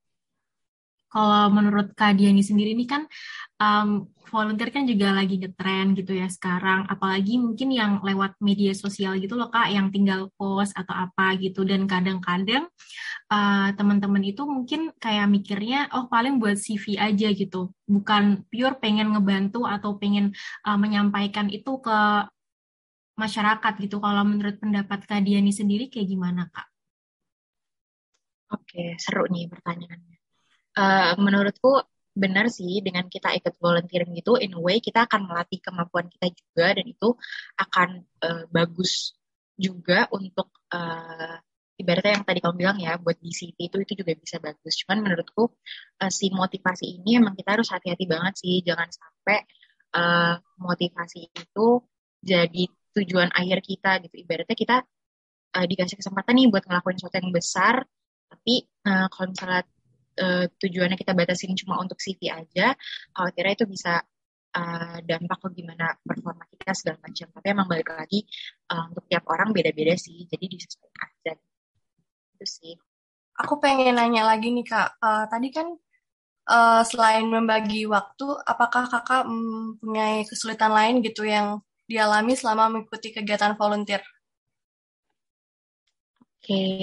Kalau 1.14 1.54
menurut 1.54 1.94
Kak 1.94 2.18
Diani 2.18 2.42
sendiri 2.42 2.74
ini 2.74 2.90
kan 2.90 3.06
um, 3.62 4.10
volunteer 4.34 4.74
kan 4.74 4.90
juga 4.90 5.14
lagi 5.14 5.38
ngetren 5.38 5.94
gitu 5.94 6.18
ya 6.18 6.26
sekarang, 6.26 6.90
apalagi 6.90 7.38
mungkin 7.38 7.70
yang 7.70 8.02
lewat 8.02 8.34
media 8.42 8.74
sosial 8.74 9.14
gitu 9.22 9.38
loh 9.38 9.54
kak, 9.54 9.70
yang 9.70 9.94
tinggal 9.94 10.34
post 10.34 10.74
atau 10.74 10.90
apa 10.90 11.38
gitu, 11.38 11.62
dan 11.62 11.86
kadang-kadang 11.86 12.66
uh, 13.30 13.70
teman-teman 13.78 14.26
itu 14.26 14.42
mungkin 14.50 14.90
kayak 14.98 15.30
mikirnya, 15.30 15.86
oh 15.94 16.10
paling 16.10 16.42
buat 16.42 16.58
CV 16.58 16.98
aja 16.98 17.30
gitu, 17.30 17.70
bukan 17.86 18.42
pure 18.50 18.82
pengen 18.82 19.14
ngebantu 19.14 19.70
atau 19.70 20.02
pengen 20.02 20.34
uh, 20.66 20.78
menyampaikan 20.82 21.46
itu 21.54 21.78
ke 21.78 22.26
masyarakat 23.14 23.74
gitu. 23.86 24.02
Kalau 24.02 24.24
menurut 24.26 24.58
pendapat 24.58 25.06
Kak 25.06 25.22
Diani 25.22 25.54
sendiri 25.54 25.94
kayak 25.94 26.10
gimana 26.10 26.50
kak? 26.50 26.68
Oke, 28.50 28.98
seru 28.98 29.30
nih 29.30 29.46
pertanyaannya. 29.50 30.13
Uh, 30.74 31.14
menurutku 31.22 31.86
benar 32.14 32.50
sih 32.50 32.82
dengan 32.82 33.10
kita 33.10 33.34
ikut 33.34 33.58
volunteering 33.58 34.14
gitu 34.14 34.38
in 34.38 34.54
a 34.54 34.62
way 34.62 34.78
kita 34.78 35.10
akan 35.10 35.26
melatih 35.26 35.62
kemampuan 35.62 36.10
kita 36.10 36.30
juga 36.34 36.78
dan 36.78 36.86
itu 36.86 37.10
akan 37.58 37.90
uh, 38.22 38.46
bagus 38.54 39.18
juga 39.58 40.06
untuk 40.14 40.50
uh, 40.74 41.38
ibaratnya 41.78 42.22
yang 42.22 42.26
tadi 42.26 42.40
kamu 42.42 42.56
bilang 42.58 42.78
ya 42.78 43.02
buat 43.02 43.18
di 43.18 43.34
CV 43.34 43.58
itu 43.70 43.78
itu 43.82 43.94
juga 44.06 44.14
bisa 44.14 44.38
bagus. 44.38 44.74
Cuman 44.86 45.02
menurutku 45.02 45.54
uh, 46.02 46.12
si 46.14 46.30
motivasi 46.30 47.02
ini 47.02 47.18
emang 47.18 47.34
kita 47.34 47.58
harus 47.58 47.70
hati-hati 47.74 48.06
banget 48.06 48.34
sih 48.38 48.62
jangan 48.62 48.90
sampai 48.90 49.38
uh, 49.98 50.38
motivasi 50.62 51.34
itu 51.34 51.68
jadi 52.22 52.64
tujuan 52.94 53.34
akhir 53.34 53.66
kita 53.66 54.06
gitu. 54.06 54.16
Ibaratnya 54.22 54.58
kita 54.58 54.78
uh, 55.58 55.66
dikasih 55.66 55.98
kesempatan 55.98 56.34
nih 56.38 56.48
buat 56.54 56.66
ngelakuin 56.66 56.98
sesuatu 57.02 57.18
yang 57.18 57.34
besar 57.34 57.76
tapi 58.30 58.66
uh, 58.90 59.08
kalau 59.14 59.30
misalnya 59.30 59.62
uh, 60.20 60.46
tujuannya 60.60 60.98
kita 61.00 61.14
batasin 61.18 61.56
cuma 61.58 61.80
untuk 61.82 61.98
CV 61.98 62.30
aja, 62.30 62.74
khawatirnya 63.14 63.54
itu 63.58 63.66
bisa 63.70 64.02
uh, 64.54 64.98
dampak 65.04 65.38
ke 65.42 65.48
gimana 65.62 65.98
performa 66.06 66.46
kita 66.54 66.74
segala 66.78 66.98
macam. 67.02 67.28
Tapi 67.34 67.48
emang 67.50 67.68
balik 67.70 67.90
lagi 67.94 68.26
uh, 68.70 68.94
untuk 68.94 69.04
tiap 69.10 69.26
orang 69.30 69.50
beda-beda 69.52 69.98
sih, 69.98 70.26
jadi 70.30 70.46
disesuaikan 70.46 71.10
aja. 71.10 71.34
Itu 72.38 72.46
sih. 72.46 72.74
Aku 73.34 73.58
pengen 73.58 73.98
nanya 73.98 74.30
lagi 74.30 74.54
nih 74.54 74.66
kak, 74.66 75.02
uh, 75.02 75.26
tadi 75.26 75.50
kan 75.50 75.74
uh, 76.50 76.82
selain 76.86 77.26
membagi 77.26 77.90
waktu, 77.90 78.28
apakah 78.46 78.86
kakak 78.86 79.26
mempunyai 79.26 80.22
kesulitan 80.30 80.70
lain 80.70 81.02
gitu 81.02 81.26
yang 81.26 81.58
dialami 81.90 82.38
selama 82.38 82.70
mengikuti 82.70 83.10
kegiatan 83.10 83.58
volunteer? 83.58 84.06
Oke, 86.44 86.52
okay. 86.52 86.80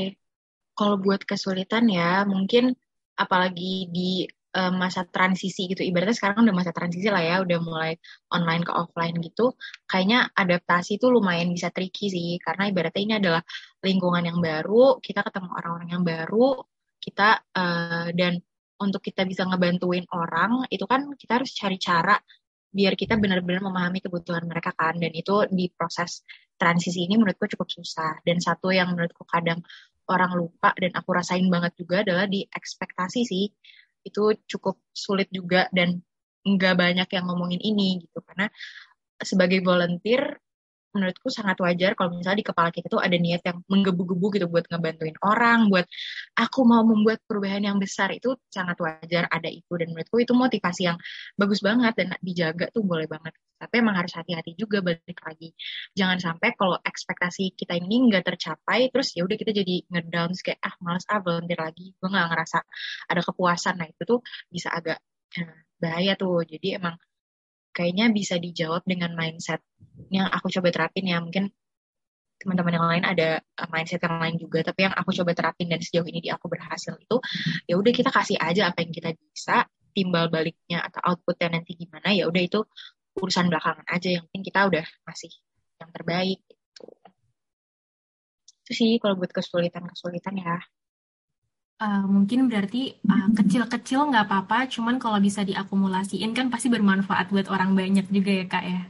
kalau 0.73 0.97
buat 0.97 1.21
kesulitan 1.29 1.85
ya 1.93 2.25
mungkin 2.25 2.73
apalagi 3.21 3.93
di 3.93 4.25
uh, 4.57 4.73
masa 4.75 5.07
transisi 5.07 5.71
gitu. 5.71 5.83
Ibaratnya 5.85 6.17
sekarang 6.17 6.47
udah 6.47 6.57
masa 6.57 6.73
transisi 6.75 7.07
lah 7.13 7.23
ya 7.23 7.37
udah 7.45 7.59
mulai 7.63 7.93
online 8.33 8.63
ke 8.67 8.73
offline 8.73 9.17
gitu. 9.23 9.55
Kayaknya 9.87 10.33
adaptasi 10.33 10.99
itu 10.99 11.07
lumayan 11.13 11.53
bisa 11.53 11.69
tricky 11.71 12.09
sih 12.11 12.31
karena 12.43 12.73
ibaratnya 12.73 13.03
ini 13.03 13.15
adalah 13.21 13.43
lingkungan 13.85 14.25
yang 14.27 14.39
baru 14.41 14.99
kita 14.99 15.21
ketemu 15.27 15.49
orang-orang 15.55 15.89
yang 15.93 16.05
baru 16.05 16.47
kita 17.01 17.29
uh, 17.57 18.09
dan 18.13 18.41
untuk 18.81 19.05
kita 19.05 19.29
bisa 19.29 19.45
ngebantuin 19.45 20.09
orang 20.17 20.65
itu 20.73 20.85
kan 20.89 21.13
kita 21.17 21.41
harus 21.41 21.53
cari 21.53 21.77
cara 21.77 22.17
biar 22.71 22.95
kita 22.95 23.19
benar-benar 23.19 23.67
memahami 23.67 23.99
kebutuhan 24.01 24.47
mereka 24.47 24.73
kan. 24.73 24.97
Dan 24.97 25.13
itu 25.13 25.45
di 25.51 25.69
proses 25.75 26.23
transisi 26.57 27.05
ini 27.05 27.19
menurutku 27.19 27.51
cukup 27.51 27.69
susah. 27.69 28.23
Dan 28.23 28.39
satu 28.39 28.71
yang 28.71 28.95
menurutku 28.95 29.27
kadang 29.27 29.61
orang 30.11 30.33
lupa 30.35 30.75
dan 30.77 30.93
aku 30.99 31.11
rasain 31.15 31.47
banget 31.47 31.73
juga 31.79 32.03
adalah 32.03 32.27
di 32.27 32.43
ekspektasi 32.51 33.21
sih. 33.25 33.47
Itu 34.03 34.35
cukup 34.51 34.83
sulit 34.91 35.31
juga 35.31 35.71
dan 35.71 36.03
nggak 36.43 36.75
banyak 36.75 37.09
yang 37.15 37.25
ngomongin 37.31 37.63
ini 37.63 38.03
gitu. 38.03 38.19
Karena 38.27 38.51
sebagai 39.21 39.63
volunteer 39.63 40.41
menurutku 40.95 41.29
sangat 41.31 41.57
wajar 41.63 41.95
kalau 41.99 42.15
misalnya 42.15 42.41
di 42.43 42.47
kepala 42.47 42.69
kita 42.75 42.87
tuh 42.91 43.01
ada 43.03 43.15
niat 43.15 43.43
yang 43.47 43.63
menggebu-gebu 43.67 44.27
gitu 44.37 44.47
buat 44.51 44.67
ngebantuin 44.71 45.17
orang, 45.23 45.71
buat 45.71 45.87
aku 46.37 46.61
mau 46.67 46.83
membuat 46.83 47.23
perubahan 47.27 47.63
yang 47.63 47.79
besar 47.79 48.11
itu 48.15 48.35
sangat 48.51 48.77
wajar 48.83 49.31
ada 49.31 49.49
itu 49.51 49.71
dan 49.79 49.95
menurutku 49.95 50.19
itu 50.19 50.33
motivasi 50.35 50.91
yang 50.91 50.99
bagus 51.39 51.61
banget 51.63 51.93
dan 51.99 52.09
dijaga 52.23 52.69
tuh 52.75 52.83
boleh 52.83 53.07
banget. 53.07 53.35
Tapi 53.61 53.75
emang 53.85 53.93
harus 53.93 54.17
hati-hati 54.17 54.57
juga 54.57 54.81
balik 54.81 55.21
lagi. 55.21 55.53
Jangan 55.93 56.17
sampai 56.17 56.57
kalau 56.57 56.81
ekspektasi 56.81 57.53
kita 57.53 57.77
ini 57.77 58.09
nggak 58.09 58.25
tercapai, 58.25 58.89
terus 58.89 59.13
ya 59.13 59.23
udah 59.29 59.37
kita 59.37 59.53
jadi 59.53 59.85
ngedown 59.93 60.33
kayak 60.41 60.61
ah 60.65 60.75
malas 60.81 61.05
ah 61.13 61.21
volunteer 61.21 61.61
lagi, 61.61 61.93
gue 61.93 62.09
nggak 62.09 62.29
ngerasa 62.33 62.59
ada 63.13 63.21
kepuasan. 63.21 63.75
Nah 63.77 63.89
itu 63.93 64.03
tuh 64.09 64.21
bisa 64.49 64.73
agak 64.73 64.99
eh, 65.37 65.69
bahaya 65.77 66.17
tuh. 66.17 66.41
Jadi 66.49 66.81
emang 66.81 66.97
kayaknya 67.71 68.11
bisa 68.11 68.37
dijawab 68.37 68.83
dengan 68.87 69.15
mindset 69.15 69.63
yang 70.11 70.27
aku 70.31 70.51
coba 70.51 70.69
terapin 70.75 71.07
ya. 71.11 71.19
Mungkin 71.23 71.51
teman-teman 72.41 72.73
yang 72.73 72.87
lain 72.89 73.05
ada 73.05 73.29
uh, 73.61 73.69
mindset 73.69 74.01
yang 74.01 74.17
lain 74.17 74.41
juga 74.41 74.65
tapi 74.65 74.89
yang 74.89 74.97
aku 74.97 75.13
coba 75.13 75.37
terapin 75.37 75.69
dan 75.69 75.77
sejauh 75.85 76.09
ini 76.09 76.25
di 76.25 76.33
aku 76.33 76.49
berhasil 76.49 76.97
itu 76.97 77.21
ya 77.69 77.77
udah 77.77 77.93
kita 77.93 78.09
kasih 78.09 78.41
aja 78.41 78.73
apa 78.73 78.81
yang 78.81 78.97
kita 78.97 79.13
bisa 79.13 79.69
timbal 79.93 80.33
baliknya 80.33 80.81
atau 80.81 81.05
outputnya 81.05 81.61
nanti 81.61 81.77
gimana 81.77 82.17
ya 82.17 82.25
udah 82.25 82.41
itu 82.41 82.65
urusan 83.21 83.53
belakangan 83.53 83.87
aja. 83.91 84.09
Yang 84.19 84.23
penting 84.31 84.45
kita 84.49 84.61
udah 84.73 84.87
masih 85.05 85.31
yang 85.81 85.91
terbaik 85.93 86.41
gitu. 86.49 86.87
Itu 88.65 88.73
sih 88.73 88.91
kalau 89.03 89.19
buat 89.21 89.33
kesulitan 89.35 89.85
kesulitan 89.91 90.35
ya 90.41 90.57
Uh, 91.81 92.05
mungkin 92.05 92.45
berarti 92.53 92.93
uh, 93.09 93.29
kecil-kecil 93.33 94.13
nggak 94.13 94.29
apa-apa, 94.29 94.69
cuman 94.69 95.01
kalau 95.01 95.17
bisa 95.17 95.41
diakumulasiin 95.49 96.37
kan 96.37 96.47
pasti 96.53 96.69
bermanfaat 96.69 97.33
buat 97.33 97.49
orang 97.49 97.73
banyak 97.73 98.07
juga 98.13 98.31
ya 98.37 98.45
kak 98.53 98.65
ya. 98.69 98.81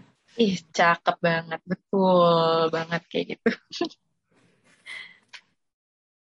Ih, 0.43 0.57
cakep 0.77 1.17
banget, 1.27 1.61
betul 1.71 2.67
banget 2.75 3.03
kayak 3.11 3.27
gitu. 3.31 3.49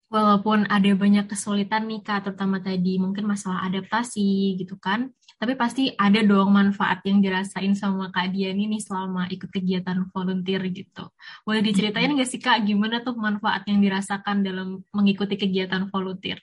walaupun 0.08 0.68
ada 0.72 0.92
banyak 0.96 1.28
kesulitan 1.28 1.88
nih 1.88 2.02
Kak, 2.04 2.28
terutama 2.28 2.64
tadi 2.64 2.96
mungkin 2.96 3.28
masalah 3.28 3.68
adaptasi 3.68 4.56
gitu 4.56 4.80
kan, 4.80 5.12
tapi 5.38 5.54
pasti 5.54 5.92
ada 5.94 6.24
dong 6.24 6.50
manfaat 6.56 7.04
yang 7.04 7.20
dirasain 7.20 7.76
sama 7.76 8.10
Kak 8.10 8.32
Dian 8.32 8.58
ini 8.58 8.80
selama 8.80 9.28
ikut 9.28 9.52
kegiatan 9.52 10.08
volunteer 10.10 10.64
gitu. 10.72 11.12
Boleh 11.44 11.62
diceritain 11.62 12.10
nggak 12.10 12.30
sih 12.30 12.40
Kak, 12.40 12.64
gimana 12.64 13.04
tuh 13.04 13.20
manfaat 13.20 13.68
yang 13.68 13.84
dirasakan 13.84 14.42
dalam 14.42 14.82
mengikuti 14.96 15.36
kegiatan 15.36 15.92
volunteer? 15.92 16.40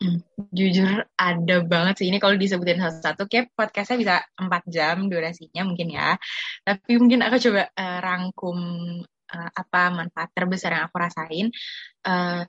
Hmm, 0.00 0.16
jujur 0.48 1.04
ada 1.12 1.56
banget 1.60 2.00
sih. 2.00 2.08
Ini 2.08 2.16
kalau 2.16 2.32
disebutin 2.40 2.80
satu-satu 2.80 3.28
kayak 3.28 3.52
podcastnya 3.52 3.96
bisa 4.00 4.16
empat 4.32 4.62
jam 4.64 5.12
durasinya 5.12 5.62
mungkin 5.68 5.92
ya. 5.92 6.16
Tapi 6.64 6.96
mungkin 6.96 7.20
aku 7.20 7.36
coba 7.36 7.68
uh, 7.68 7.98
rangkum 8.00 8.56
uh, 9.04 9.50
apa 9.52 9.80
manfaat 9.92 10.32
terbesar 10.32 10.72
yang 10.72 10.88
aku 10.88 10.96
rasain. 11.04 11.52
Uh, 12.00 12.48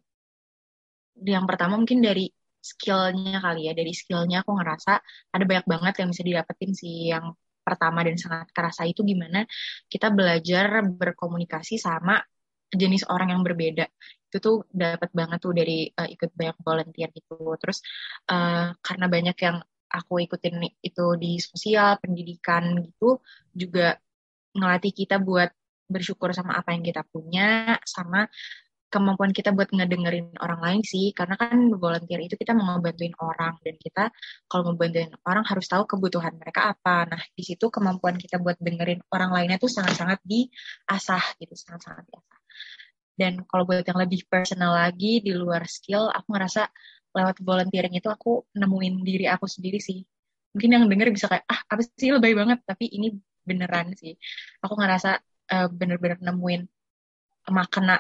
yang 1.25 1.45
pertama 1.45 1.77
mungkin 1.77 2.01
dari 2.01 2.29
skillnya 2.61 3.41
kali 3.41 3.65
ya 3.69 3.73
dari 3.73 3.89
skillnya 3.89 4.45
aku 4.45 4.53
ngerasa 4.53 4.93
ada 5.33 5.43
banyak 5.49 5.65
banget 5.65 5.93
yang 6.05 6.09
bisa 6.13 6.23
didapetin 6.25 6.71
sih. 6.77 7.09
Yang 7.13 7.37
pertama 7.61 8.01
dan 8.05 8.17
sangat 8.17 8.49
kerasa 8.53 8.89
itu 8.89 9.05
gimana 9.05 9.45
kita 9.85 10.09
belajar 10.09 10.81
berkomunikasi 10.85 11.77
sama 11.77 12.21
jenis 12.71 13.05
orang 13.09 13.33
yang 13.35 13.41
berbeda. 13.45 13.85
Itu 14.31 14.37
tuh 14.39 14.57
dapat 14.71 15.11
banget 15.11 15.39
tuh 15.43 15.53
dari 15.53 15.89
uh, 15.91 16.07
ikut 16.07 16.31
banyak 16.33 16.57
volunteer 16.63 17.09
gitu. 17.11 17.35
Terus 17.59 17.83
uh, 18.31 18.73
karena 18.79 19.05
banyak 19.11 19.37
yang 19.41 19.57
aku 19.91 20.23
ikutin 20.23 20.63
itu 20.79 21.05
di 21.19 21.35
sosial 21.43 21.99
pendidikan 21.99 22.79
gitu 22.79 23.19
juga 23.51 23.99
ngelatih 24.55 24.95
kita 24.95 25.19
buat 25.19 25.51
bersyukur 25.91 26.31
sama 26.31 26.55
apa 26.55 26.71
yang 26.71 26.87
kita 26.87 27.03
punya 27.03 27.75
sama 27.83 28.23
kemampuan 28.91 29.31
kita 29.31 29.55
buat 29.55 29.71
ngedengerin 29.71 30.35
orang 30.43 30.59
lain 30.59 30.81
sih. 30.83 31.15
Karena 31.15 31.39
kan 31.39 31.71
volunteer 31.79 32.19
itu 32.27 32.35
kita 32.35 32.51
mau 32.51 32.75
ngebantuin 32.75 33.15
orang. 33.17 33.55
Dan 33.63 33.75
kita 33.79 34.11
kalau 34.51 34.71
mau 34.71 34.75
bantuin 34.75 35.09
orang 35.23 35.47
harus 35.47 35.65
tahu 35.71 35.87
kebutuhan 35.87 36.35
mereka 36.35 36.75
apa. 36.75 37.07
Nah 37.07 37.21
di 37.31 37.43
situ 37.47 37.71
kemampuan 37.71 38.19
kita 38.19 38.37
buat 38.43 38.59
dengerin 38.59 38.99
orang 39.15 39.31
lainnya 39.31 39.57
tuh 39.57 39.71
sangat-sangat 39.71 40.19
diasah 40.27 41.23
gitu 41.39 41.55
sangat-sangat 41.55 42.03
diasah. 42.11 42.39
Dan 43.15 43.47
kalau 43.47 43.63
buat 43.63 43.85
yang 43.87 43.99
lebih 43.99 44.27
personal 44.27 44.75
lagi 44.75 45.23
di 45.23 45.31
luar 45.31 45.63
skill 45.69 46.09
aku 46.11 46.27
ngerasa 46.35 46.67
lewat 47.11 47.43
volunteering 47.43 47.93
itu 47.95 48.07
aku 48.07 48.47
nemuin 48.55 48.95
diri 49.07 49.25
aku 49.31 49.47
sendiri 49.47 49.79
sih. 49.79 50.03
Mungkin 50.51 50.69
yang 50.71 50.83
denger 50.91 51.07
bisa 51.15 51.31
kayak 51.31 51.47
ah 51.47 51.63
apa 51.63 51.81
sih? 51.83 52.11
Lebay 52.11 52.35
banget. 52.35 52.59
Tapi 52.67 52.91
ini 52.91 53.15
beneran 53.47 53.95
sih. 53.95 54.15
Aku 54.59 54.75
ngerasa 54.75 55.19
uh, 55.51 55.67
bener-bener 55.71 56.19
nemuin 56.21 56.61
makna 57.49 57.99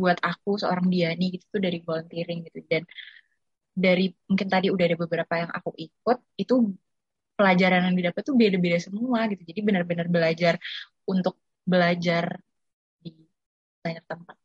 buat 0.00 0.18
aku 0.30 0.50
seorang 0.62 0.86
Diani 0.92 1.24
gitu 1.34 1.44
tuh 1.54 1.60
dari 1.66 1.78
volunteering 1.86 2.38
gitu. 2.46 2.58
Dan 2.70 2.82
dari 3.84 4.04
mungkin 4.28 4.48
tadi 4.50 4.66
udah 4.74 4.84
ada 4.88 4.98
beberapa 4.98 5.34
yang 5.42 5.50
aku 5.58 5.70
ikut 5.78 6.18
itu 6.42 6.54
pelajaran 7.38 7.80
yang 7.88 7.96
didapat 7.98 8.22
tuh 8.28 8.34
beda-beda 8.36 8.78
semua 8.86 9.18
gitu. 9.30 9.42
Jadi 9.50 9.60
benar-benar 9.68 10.06
belajar 10.10 10.54
untuk 11.08 11.34
belajar 11.64 12.24
di 13.02 13.10
banyak 13.84 14.04
tempat. 14.10 14.36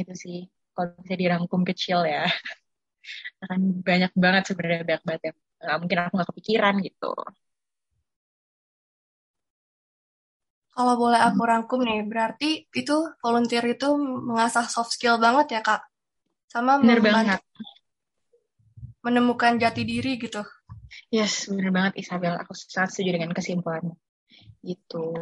Itu 0.00 0.12
sih 0.22 0.36
kalau 0.74 0.94
bisa 1.02 1.14
dirangkum 1.18 1.62
kecil 1.68 1.98
ya. 2.06 2.24
Akan 3.42 3.60
banyak 3.88 4.12
banget 4.24 4.42
sebenarnya 4.50 4.82
banyak 4.88 5.04
banget 5.08 5.22
yang 5.32 5.36
mungkin 5.82 5.98
aku 5.98 6.12
nggak 6.16 6.30
kepikiran 6.32 6.74
gitu 6.86 7.10
Kalau 10.78 10.94
boleh 10.94 11.18
aku 11.18 11.42
rangkum 11.42 11.82
nih, 11.82 12.06
berarti 12.06 12.70
itu 12.70 12.96
volunteer 13.18 13.66
itu 13.66 13.98
mengasah 13.98 14.62
soft 14.70 14.94
skill 14.94 15.18
banget 15.18 15.58
ya, 15.58 15.60
Kak? 15.66 15.82
Sama 16.46 16.78
bener 16.78 17.02
banget. 17.02 17.42
menemukan 19.02 19.58
jati 19.58 19.82
diri 19.82 20.22
gitu. 20.22 20.46
Yes, 21.10 21.50
bener 21.50 21.74
banget 21.74 21.98
Isabel. 21.98 22.38
Aku 22.38 22.54
sangat 22.54 22.94
setuju 22.94 23.18
dengan 23.18 23.34
kesimpulannya. 23.34 23.98
Gitu. 24.62 25.18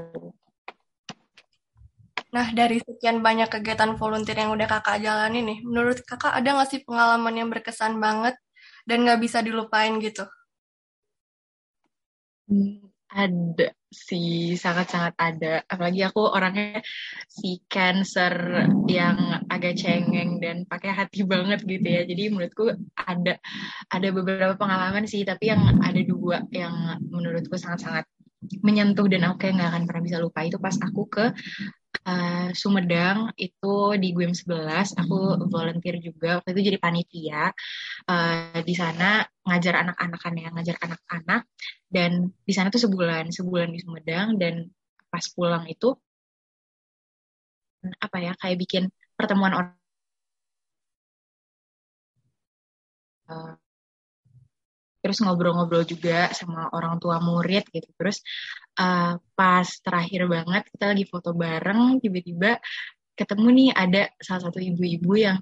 Nah, 2.36 2.52
dari 2.52 2.76
sekian 2.84 3.24
banyak 3.24 3.48
kegiatan 3.48 3.96
volunteer 3.96 4.36
yang 4.36 4.52
udah 4.52 4.68
kakak 4.68 5.00
jalani 5.00 5.40
nih, 5.40 5.58
menurut 5.64 6.04
kakak 6.04 6.36
ada 6.36 6.52
nggak 6.52 6.68
sih 6.68 6.80
pengalaman 6.84 7.32
yang 7.32 7.48
berkesan 7.48 7.96
banget 7.96 8.36
dan 8.84 9.08
nggak 9.08 9.24
bisa 9.24 9.40
dilupain 9.40 9.96
gitu? 10.04 10.28
Hmm, 12.44 12.85
ada 13.06 13.68
sih, 13.86 14.58
sangat-sangat 14.58 15.14
ada. 15.16 15.62
Apalagi 15.64 16.02
aku 16.02 16.26
orangnya 16.26 16.82
si 17.30 17.62
cancer 17.70 18.66
yang 18.90 19.46
agak 19.46 19.78
cengeng 19.78 20.42
dan 20.42 20.66
pakai 20.66 20.90
hati 20.92 21.22
banget 21.22 21.62
gitu 21.62 21.86
ya. 21.86 22.02
Jadi 22.02 22.22
menurutku 22.34 22.74
ada 22.98 23.38
ada 23.88 24.08
beberapa 24.10 24.54
pengalaman 24.58 25.06
sih, 25.06 25.22
tapi 25.22 25.54
yang 25.54 25.80
ada 25.80 26.00
dua 26.02 26.42
yang 26.50 27.00
menurutku 27.08 27.54
sangat-sangat 27.54 28.04
menyentuh 28.62 29.08
dan 29.08 29.26
aku 29.26 29.46
kayak 29.46 29.54
nggak 29.58 29.70
akan 29.74 29.84
pernah 29.88 30.02
bisa 30.04 30.18
lupa 30.20 30.44
itu 30.44 30.60
pas 30.60 30.76
aku 30.78 31.02
ke 31.08 31.24
uh, 32.04 32.48
Sumedang 32.52 33.32
itu 33.40 33.76
di 34.02 34.08
GUIM 34.12 34.32
11 34.36 35.00
aku 35.00 35.16
volunteer 35.48 35.96
juga. 36.02 36.40
Waktu 36.40 36.52
itu 36.56 36.62
jadi 36.72 36.78
panitia. 36.82 37.42
Uh, 38.08 38.60
di 38.62 38.74
sana 38.76 39.24
ngajar 39.46 39.74
anak-anak 39.82 40.20
kan 40.20 40.34
ya 40.36 40.48
ngajar 40.52 40.76
anak-anak. 40.82 41.42
Dan 41.88 42.34
di 42.44 42.52
sana 42.56 42.68
tuh 42.74 42.82
sebulan 42.84 43.32
sebulan 43.32 43.70
di 43.72 43.80
Sumedang. 43.80 44.36
Dan 44.36 44.68
pas 45.08 45.24
pulang 45.32 45.64
itu 45.70 45.96
apa 48.02 48.16
ya 48.18 48.32
kayak 48.40 48.58
bikin 48.58 48.84
pertemuan 49.14 49.54
orang 49.54 49.70
uh, 53.30 53.54
terus 55.06 55.22
ngobrol-ngobrol 55.22 55.86
juga 55.86 56.34
sama 56.34 56.66
orang 56.74 56.98
tua 56.98 57.22
murid 57.22 57.62
gitu. 57.70 57.86
Terus 57.94 58.26
uh, 58.82 59.14
pas 59.38 59.66
terakhir 59.86 60.26
banget 60.26 60.66
kita 60.74 60.90
lagi 60.90 61.06
foto 61.06 61.30
bareng 61.30 62.02
tiba-tiba 62.02 62.58
ketemu 63.14 63.46
nih 63.54 63.70
ada 63.70 64.02
salah 64.18 64.50
satu 64.50 64.58
ibu-ibu 64.58 65.14
yang 65.14 65.38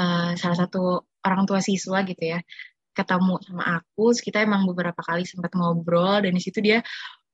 uh, 0.00 0.32
salah 0.40 0.64
satu 0.64 1.04
orang 1.28 1.44
tua 1.44 1.60
siswa 1.60 2.00
gitu 2.08 2.24
ya 2.24 2.40
ketemu 2.96 3.36
sama 3.44 3.84
aku. 3.84 4.16
Kita 4.16 4.40
emang 4.40 4.64
beberapa 4.64 5.04
kali 5.04 5.28
sempat 5.28 5.52
ngobrol 5.52 6.24
dan 6.24 6.32
di 6.32 6.40
situ 6.40 6.64
dia 6.64 6.80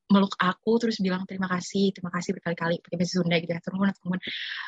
meluk 0.08 0.32
aku 0.40 0.80
terus 0.80 0.96
bilang 1.04 1.28
terima 1.28 1.52
kasih 1.52 1.92
terima 1.92 2.08
kasih 2.08 2.32
berkali-kali 2.32 2.80
pakai 2.80 2.96
bahasa 2.96 3.20
Sunda 3.20 3.36
gitu 3.44 3.52
ya 3.52 3.60
turun 3.60 3.92
turun 3.92 4.20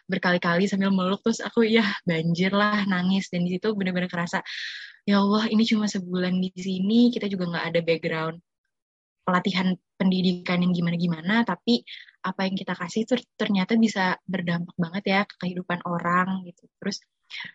berkali-kali 0.07 0.70
sambil 0.70 0.94
meluk. 0.94 1.20
Terus 1.27 1.42
aku 1.42 1.66
ya 1.66 1.83
banjir 2.07 2.55
lah 2.55 2.87
nangis. 2.87 3.27
Dan 3.33 3.49
di 3.49 3.59
situ 3.59 3.75
bener-bener 3.75 4.07
kerasa 4.07 4.44
ya 5.11 5.18
Allah 5.18 5.51
ini 5.51 5.66
cuma 5.66 5.90
sebulan 5.90 6.38
di 6.38 6.51
sini 6.55 7.11
kita 7.11 7.27
juga 7.27 7.51
nggak 7.51 7.66
ada 7.75 7.81
background 7.83 8.38
pelatihan 9.27 9.75
pendidikan 9.99 10.62
yang 10.64 10.73
gimana-gimana 10.73 11.42
tapi 11.42 11.83
apa 12.20 12.46
yang 12.46 12.57
kita 12.57 12.77
kasih 12.77 13.09
itu 13.09 13.14
ternyata 13.37 13.77
bisa 13.81 14.16
berdampak 14.29 14.77
banget 14.77 15.05
ya 15.09 15.20
ke 15.25 15.35
kehidupan 15.40 15.81
orang 15.88 16.44
gitu. 16.44 16.68
Terus 16.81 17.01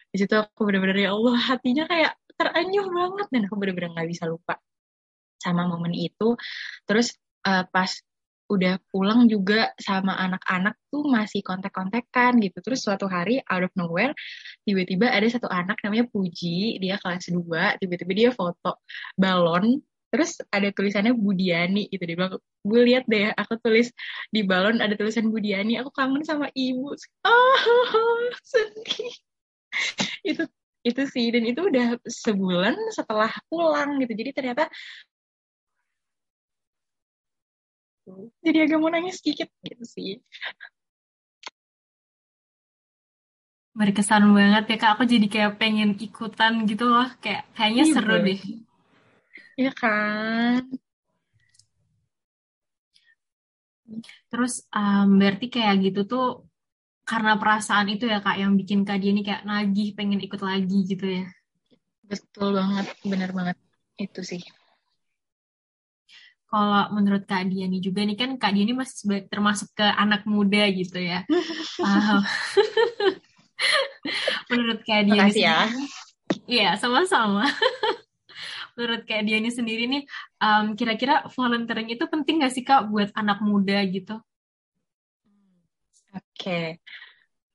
di 0.10 0.18
situ 0.18 0.34
aku 0.34 0.66
bener-bener 0.66 1.06
ya 1.06 1.12
Allah 1.14 1.36
hatinya 1.38 1.86
kayak 1.86 2.18
teranyuh 2.36 2.88
banget 2.90 3.28
dan 3.30 3.42
aku 3.48 3.56
bener-bener 3.62 3.92
nggak 3.94 4.10
bisa 4.10 4.26
lupa 4.26 4.58
sama 5.38 5.70
momen 5.70 5.94
itu. 5.94 6.34
Terus 6.90 7.14
uh, 7.46 7.66
pas 7.70 7.92
udah 8.46 8.78
pulang 8.94 9.26
juga 9.26 9.74
sama 9.82 10.14
anak-anak 10.16 10.78
tuh 10.94 11.06
masih 11.10 11.42
kontak-kontakan 11.42 12.38
gitu. 12.42 12.62
Terus 12.62 12.86
suatu 12.86 13.10
hari 13.10 13.42
out 13.50 13.66
of 13.66 13.74
nowhere 13.74 14.14
tiba-tiba 14.64 15.10
ada 15.10 15.26
satu 15.26 15.50
anak 15.50 15.82
namanya 15.82 16.06
Puji, 16.10 16.78
dia 16.78 17.02
kelas 17.02 17.30
2, 17.30 17.82
tiba-tiba 17.82 18.12
dia 18.14 18.30
foto 18.34 18.82
balon 19.18 19.82
terus 20.14 20.40
ada 20.48 20.72
tulisannya 20.72 21.12
Budiani 21.12 21.92
gitu. 21.92 22.08
Dia 22.08 22.16
bilang 22.16 22.40
gue 22.40 22.82
lihat 22.88 23.04
deh 23.10 23.36
aku 23.36 23.60
tulis 23.60 23.92
di 24.32 24.48
balon 24.48 24.80
ada 24.80 24.96
tulisan 24.96 25.28
Budiani 25.28 25.76
aku 25.82 25.92
kangen 25.92 26.24
sama 26.24 26.48
ibu. 26.56 26.96
Oh 27.28 27.60
sedih. 28.52 29.12
Itu 30.24 30.48
itu 30.86 31.02
sih 31.10 31.34
dan 31.34 31.44
itu 31.50 31.66
udah 31.66 31.98
sebulan 32.06 32.78
setelah 32.94 33.34
pulang 33.50 33.98
gitu. 34.00 34.14
Jadi 34.14 34.32
ternyata 34.32 34.70
jadi 38.46 38.58
agak 38.70 38.78
mau 38.78 38.90
nangis 38.94 39.18
sedikit 39.20 39.50
gitu 39.66 39.86
sih. 39.86 40.22
Berkesan 43.76 44.24
banget 44.32 44.64
ya 44.72 44.78
kak. 44.80 44.92
Aku 44.96 45.04
jadi 45.04 45.28
kayak 45.28 45.52
pengen 45.60 46.00
ikutan 46.00 46.64
gitu 46.70 46.86
loh. 46.88 47.10
Kayak 47.20 47.44
kayaknya 47.58 47.84
iya, 47.84 47.94
seru 47.94 48.16
deh. 48.24 48.40
Iya 49.60 49.72
kan? 49.76 50.62
Terus 54.32 54.54
um, 54.72 55.20
berarti 55.20 55.46
kayak 55.52 55.76
gitu 55.86 56.02
tuh 56.08 56.26
karena 57.06 57.38
perasaan 57.38 57.88
itu 57.94 58.10
ya 58.10 58.18
kak 58.24 58.42
yang 58.42 58.58
bikin 58.58 58.82
kak 58.88 58.98
dia 58.98 59.14
ini 59.14 59.22
kayak 59.22 59.46
nagih 59.46 59.94
pengen 59.94 60.24
ikut 60.24 60.42
lagi 60.42 60.80
gitu 60.88 61.06
ya? 61.06 61.24
Betul 62.06 62.56
banget 62.58 62.86
bener 63.04 63.30
banget. 63.36 63.58
Itu 64.00 64.22
sih 64.24 64.42
kalau 66.46 66.94
menurut 66.94 67.26
Kak 67.26 67.50
Diani 67.50 67.82
juga 67.82 68.06
nih 68.06 68.18
kan 68.18 68.38
Kak 68.38 68.54
Diani 68.54 68.74
masih 68.78 69.26
termasuk 69.28 69.74
ke 69.74 69.84
anak 69.84 70.24
muda 70.30 70.64
gitu 70.70 71.02
ya. 71.02 71.26
Menurut 74.54 74.80
Kak 74.86 75.02
Diani 75.10 75.34
Makasih 75.34 75.44
ya. 75.44 75.60
Iya, 76.46 76.70
sama-sama. 76.78 77.50
Menurut 78.78 79.08
Kak 79.08 79.24
Diani 79.26 79.50
sendiri 79.50 79.90
nih, 79.90 80.04
um, 80.44 80.76
kira-kira 80.78 81.26
volunteering 81.34 81.90
itu 81.90 82.06
penting 82.06 82.44
nggak 82.44 82.54
sih 82.54 82.64
Kak 82.64 82.92
buat 82.92 83.10
anak 83.16 83.42
muda 83.42 83.80
gitu? 83.88 84.20
Oke, 86.16 86.80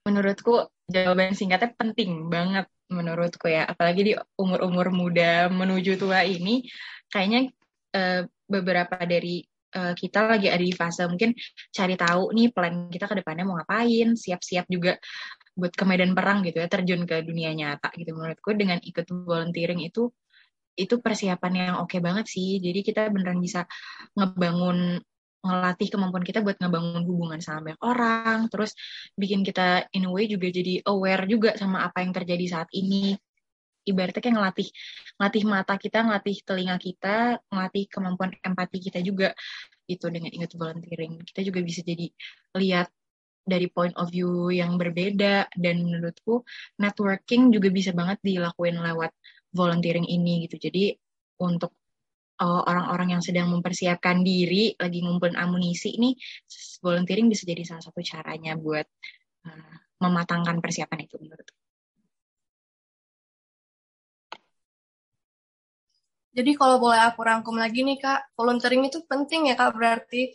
menurutku 0.04 0.68
jawaban 0.84 1.32
singkatnya 1.32 1.72
penting 1.76 2.28
banget 2.28 2.68
menurutku 2.90 3.46
ya. 3.48 3.64
Apalagi 3.70 4.00
di 4.02 4.12
umur-umur 4.36 4.92
muda 4.92 5.48
menuju 5.48 5.96
tua 5.96 6.26
ini, 6.26 6.66
kayaknya 7.08 7.54
uh, 7.96 8.22
beberapa 8.50 8.98
dari 9.06 9.46
uh, 9.78 9.94
kita 9.94 10.26
lagi 10.26 10.50
ada 10.50 10.62
di 10.62 10.74
fase 10.74 11.06
mungkin 11.06 11.32
cari 11.70 11.94
tahu 11.94 12.34
nih 12.34 12.50
plan 12.50 12.90
kita 12.90 13.06
ke 13.06 13.14
depannya 13.22 13.44
mau 13.46 13.56
ngapain, 13.62 14.18
siap-siap 14.18 14.66
juga 14.66 14.98
buat 15.54 15.72
ke 15.74 15.84
medan 15.86 16.12
perang 16.16 16.42
gitu 16.42 16.58
ya, 16.62 16.66
terjun 16.66 17.06
ke 17.06 17.22
dunia 17.22 17.54
nyata 17.54 17.94
gitu. 17.94 18.10
Menurutku 18.16 18.50
dengan 18.58 18.82
ikut 18.82 19.06
volunteering 19.06 19.80
itu 19.86 20.10
itu 20.78 20.94
persiapan 21.02 21.52
yang 21.54 21.74
oke 21.82 21.92
okay 21.92 22.00
banget 22.02 22.26
sih. 22.26 22.58
Jadi 22.58 22.80
kita 22.82 23.10
beneran 23.12 23.38
bisa 23.38 23.66
ngebangun 24.16 24.98
ngelatih 25.40 25.88
kemampuan 25.88 26.20
kita 26.20 26.44
buat 26.44 26.60
ngebangun 26.60 27.02
hubungan 27.08 27.40
sama 27.40 27.72
banyak 27.72 27.80
orang, 27.80 28.38
terus 28.52 28.76
bikin 29.16 29.40
kita 29.40 29.88
in 29.96 30.04
a 30.04 30.10
way 30.12 30.28
juga 30.28 30.52
jadi 30.52 30.84
aware 30.84 31.24
juga 31.24 31.56
sama 31.56 31.88
apa 31.88 32.04
yang 32.04 32.12
terjadi 32.12 32.44
saat 32.60 32.68
ini. 32.76 33.16
Ibaratnya 33.86 34.20
kayak 34.20 34.36
ngelatih, 34.36 34.68
ngelatih 35.16 35.42
mata 35.48 35.74
kita, 35.80 35.98
ngelatih 36.04 36.36
telinga 36.44 36.76
kita, 36.76 37.16
ngelatih 37.48 37.84
kemampuan 37.88 38.30
empati 38.44 38.78
kita 38.90 39.00
juga 39.00 39.32
itu 39.88 40.06
dengan 40.12 40.30
ingat 40.30 40.54
volunteering. 40.54 41.20
Kita 41.24 41.40
juga 41.42 41.60
bisa 41.64 41.80
jadi 41.82 42.06
lihat 42.60 42.88
dari 43.40 43.66
point 43.72 43.96
of 43.96 44.12
view 44.12 44.52
yang 44.52 44.76
berbeda 44.76 45.48
dan 45.56 45.76
menurutku 45.82 46.44
networking 46.78 47.50
juga 47.50 47.72
bisa 47.72 47.90
banget 47.90 48.20
dilakuin 48.22 48.78
lewat 48.78 49.10
volunteering 49.50 50.06
ini 50.06 50.46
gitu. 50.46 50.70
Jadi 50.70 50.94
untuk 51.40 51.74
uh, 52.40 52.62
orang-orang 52.64 53.18
yang 53.18 53.22
sedang 53.24 53.50
mempersiapkan 53.52 54.24
diri 54.24 54.76
lagi 54.76 55.04
ngumpulin 55.04 55.36
amunisi 55.36 55.96
ini 55.96 56.14
volunteering 56.80 57.28
bisa 57.28 57.44
jadi 57.44 57.62
salah 57.66 57.84
satu 57.84 58.00
caranya 58.00 58.54
buat 58.56 58.86
uh, 59.48 59.74
mematangkan 60.00 60.64
persiapan 60.64 61.04
itu 61.04 61.20
menurut 61.20 61.44
Jadi 66.30 66.54
kalau 66.54 66.78
boleh 66.78 67.00
aku 67.10 67.26
rangkum 67.26 67.58
lagi 67.58 67.82
nih 67.82 67.98
kak, 67.98 68.30
volunteering 68.38 68.86
itu 68.86 69.02
penting 69.06 69.50
ya 69.50 69.58
kak 69.58 69.74
berarti 69.74 70.30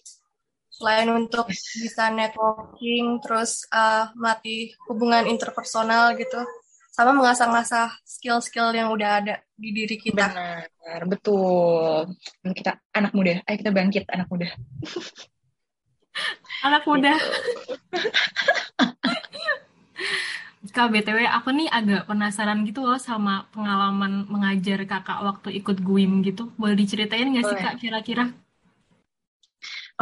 selain 0.68 1.08
untuk 1.08 1.48
bisa 1.52 2.12
networking, 2.12 3.24
terus 3.24 3.64
uh, 3.72 4.12
melatih 4.20 4.76
hubungan 4.92 5.24
interpersonal 5.24 6.20
gitu, 6.20 6.44
sama 6.92 7.16
mengasah-ngasah 7.16 7.96
skill-skill 8.04 8.76
yang 8.76 8.92
udah 8.92 9.24
ada 9.24 9.36
di 9.56 9.72
diri 9.72 9.96
kita. 9.96 10.36
Benar, 10.36 11.02
betul. 11.08 12.12
Kita 12.52 12.76
anak 12.92 13.16
muda, 13.16 13.40
ayo 13.48 13.56
kita 13.56 13.72
bangkit 13.72 14.04
anak 14.12 14.28
muda. 14.28 14.52
anak 16.68 16.84
muda. 16.84 17.16
Kak 20.76 20.92
BTW, 20.92 21.24
aku 21.24 21.56
nih 21.56 21.72
agak 21.72 22.04
penasaran 22.04 22.68
gitu 22.68 22.84
loh 22.84 23.00
sama 23.00 23.48
pengalaman 23.56 24.28
mengajar 24.28 24.84
kakak 24.84 25.24
waktu 25.24 25.64
ikut 25.64 25.80
GUIM 25.80 26.20
gitu. 26.28 26.52
Boleh 26.60 26.76
diceritain 26.76 27.32
nggak 27.32 27.48
sih 27.48 27.56
kak 27.56 27.80
kira-kira? 27.80 28.28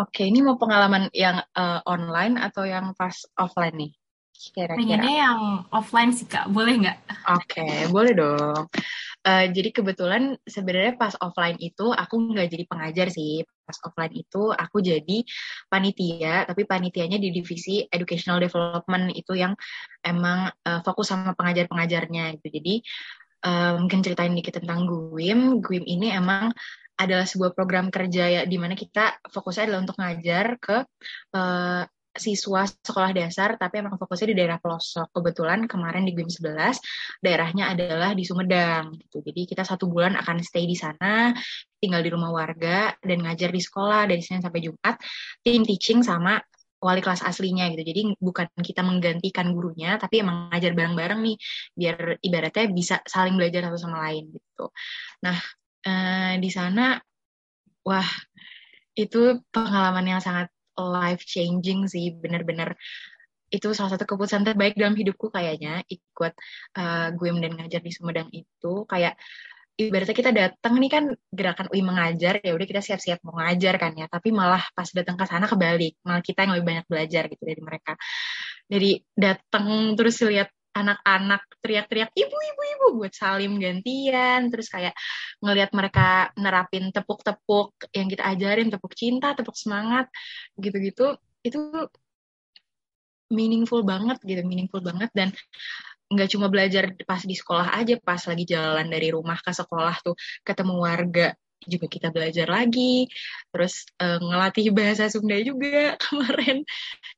Oke, 0.01 0.25
ini 0.25 0.41
mau 0.41 0.57
pengalaman 0.57 1.13
yang 1.13 1.45
uh, 1.53 1.77
online 1.86 2.41
atau 2.41 2.65
yang 2.65 2.97
pas 2.97 3.13
offline 3.38 3.77
nih? 3.77 3.91
Kira-kira. 4.33 4.81
Pengennya 4.81 5.13
yang 5.29 5.39
offline 5.69 6.09
sih 6.09 6.25
kak, 6.25 6.49
boleh 6.49 6.73
nggak? 6.81 6.97
Oke, 7.38 7.69
boleh 7.93 8.17
dong. 8.17 8.65
Uh, 9.21 9.45
jadi 9.53 9.69
kebetulan 9.69 10.41
sebenarnya 10.41 10.97
pas 10.97 11.13
offline 11.21 11.62
itu 11.62 11.93
aku 11.93 12.33
nggak 12.33 12.49
jadi 12.49 12.65
pengajar 12.65 13.07
sih. 13.13 13.45
Pas 13.63 13.78
offline 13.88 14.13
itu 14.13 14.52
aku 14.52 14.84
jadi 14.84 15.17
panitia, 15.71 16.43
tapi 16.45 16.67
panitianya 16.67 17.17
di 17.17 17.32
divisi 17.32 17.84
educational 17.88 18.43
development 18.43 19.15
itu 19.15 19.34
yang 19.34 19.56
emang 20.04 20.52
uh, 20.67 20.80
fokus 20.84 21.12
sama 21.12 21.34
pengajar-pengajarnya 21.34 22.38
gitu. 22.39 22.47
Jadi 22.60 22.76
uh, 23.47 23.80
mungkin 23.80 24.04
ceritain 24.04 24.36
dikit 24.36 24.60
tentang 24.60 24.88
GUIM. 24.88 25.63
GUIM 25.63 25.84
ini 25.88 26.12
emang 26.12 26.52
adalah 26.93 27.26
sebuah 27.26 27.58
program 27.58 27.89
kerja 27.89 28.23
ya 28.30 28.41
di 28.45 28.58
mana 28.62 28.78
kita 28.78 29.17
fokusnya 29.26 29.65
adalah 29.65 29.82
untuk 29.82 29.97
ngajar 29.97 30.45
ke 30.62 30.78
uh, 31.34 31.84
siswa 32.13 32.63
sekolah 32.69 33.12
dasar 33.12 33.58
tapi 33.58 33.82
emang 33.82 33.97
fokusnya 33.97 34.32
di 34.32 34.38
daerah 34.38 34.62
pelosok. 34.62 35.10
Kebetulan 35.10 35.65
kemarin 35.65 36.06
di 36.06 36.13
GIM 36.13 36.30
11 36.30 36.78
daerahnya 37.19 37.73
adalah 37.73 38.13
di 38.13 38.23
Sumedang 38.23 38.93
gitu. 39.02 39.26
Jadi 39.26 39.49
kita 39.49 39.65
satu 39.65 39.89
bulan 39.89 40.13
akan 40.21 40.38
stay 40.45 40.69
di 40.69 40.78
sana, 40.78 41.34
tinggal 41.82 42.06
di 42.06 42.10
rumah 42.13 42.30
warga 42.30 42.93
dan 43.02 43.26
ngajar 43.26 43.49
di 43.49 43.62
sekolah 43.62 44.06
dari 44.06 44.21
Senin 44.21 44.45
sampai 44.45 44.62
Jumat, 44.62 44.95
tim 45.41 45.65
teaching 45.65 46.06
sama 46.06 46.38
wali 46.84 46.99
kelas 46.99 47.23
aslinya 47.23 47.71
gitu. 47.71 47.84
Jadi 47.88 48.02
bukan 48.19 48.52
kita 48.60 48.84
menggantikan 48.84 49.56
gurunya, 49.56 49.95
tapi 49.95 50.19
emang 50.19 50.52
ngajar 50.52 50.76
bareng-bareng 50.76 51.19
nih, 51.23 51.38
biar 51.71 52.19
ibaratnya 52.19 52.65
bisa 52.69 52.99
saling 53.08 53.39
belajar 53.39 53.71
satu 53.71 53.80
sama 53.80 54.04
lain 54.12 54.36
gitu. 54.36 54.69
Nah, 55.23 55.38
eh, 55.88 56.36
di 56.43 56.49
sana, 56.52 56.99
wah, 57.88 58.10
itu 58.93 59.41
pengalaman 59.49 60.06
yang 60.06 60.21
sangat 60.21 60.52
life 60.77 61.23
changing 61.25 61.86
sih 61.89 62.13
bener-bener. 62.15 62.77
Itu 63.53 63.73
salah 63.77 63.93
satu 63.93 64.09
keputusan 64.09 64.41
terbaik 64.47 64.73
dalam 64.73 64.97
hidupku 64.97 65.29
kayaknya 65.29 65.86
ikut 65.86 66.33
uh, 66.77 67.07
gue 67.13 67.29
dan 67.38 67.53
ngajar 67.53 67.81
di 67.86 67.91
Sumedang 67.93 68.29
itu. 68.33 68.73
Kayak 68.89 69.17
ibaratnya 69.73 70.15
kita 70.17 70.31
datang 70.33 70.73
nih 70.77 70.91
kan 70.93 71.03
gerakan 71.33 71.67
UI 71.73 71.81
mengajar 71.81 72.38
ya 72.45 72.53
udah 72.53 72.67
kita 72.69 72.81
siap-siap 72.81 73.21
mau 73.25 73.38
ngajar 73.38 73.77
kan 73.77 73.93
ya. 73.93 74.05
Tapi 74.09 74.33
malah 74.33 74.62
pas 74.73 74.89
datang 74.89 75.15
ke 75.17 75.25
sana 75.29 75.45
kebalik 75.45 76.01
malah 76.01 76.21
kita 76.25 76.45
yang 76.45 76.57
lebih 76.57 76.67
banyak 76.73 76.86
belajar 76.89 77.23
gitu 77.29 77.43
dari 77.45 77.62
mereka. 77.62 77.93
Dari 78.65 78.91
datang 79.13 79.93
terus 79.93 80.17
lihat 80.25 80.49
anak-anak 80.73 81.41
teriak-teriak 81.62 82.12
ibu-ibu-ibu 82.13 82.86
buat 82.99 83.13
salim 83.13 83.62
gantian. 83.62 84.49
Terus 84.49 84.67
kayak 84.67 84.93
ngelihat 85.39 85.71
mereka 85.77 86.33
nerapin 86.36 86.89
tepuk-tepuk 86.89 87.93
yang 87.93 88.07
kita 88.09 88.23
ajarin 88.27 88.67
tepuk 88.73 88.93
cinta 88.97 89.38
tepuk 89.38 89.55
semangat 89.55 90.09
gitu-gitu. 90.57 91.17
Itu 91.45 91.89
meaningful 93.33 93.81
banget 93.86 94.17
gitu 94.25 94.41
meaningful 94.45 94.81
banget. 94.81 95.09
Dan 95.13 95.29
nggak 96.13 96.29
cuma 96.33 96.47
belajar 96.51 96.93
pas 97.09 97.21
di 97.25 97.33
sekolah 97.33 97.73
aja 97.73 97.97
pas 97.97 98.21
lagi 98.29 98.45
jalan 98.45 98.86
dari 98.86 99.09
rumah 99.09 99.39
ke 99.41 99.49
sekolah 99.49 99.95
tuh 100.05 100.13
ketemu 100.45 100.75
warga 100.77 101.33
juga 101.65 101.88
kita 101.88 102.12
belajar 102.12 102.47
lagi. 102.49 103.07
Terus 103.51 103.88
uh, 103.99 104.19
ngelatih 104.19 104.67
bahasa 104.75 105.07
Sunda 105.07 105.38
juga 105.39 105.95
kemarin. 106.03 106.67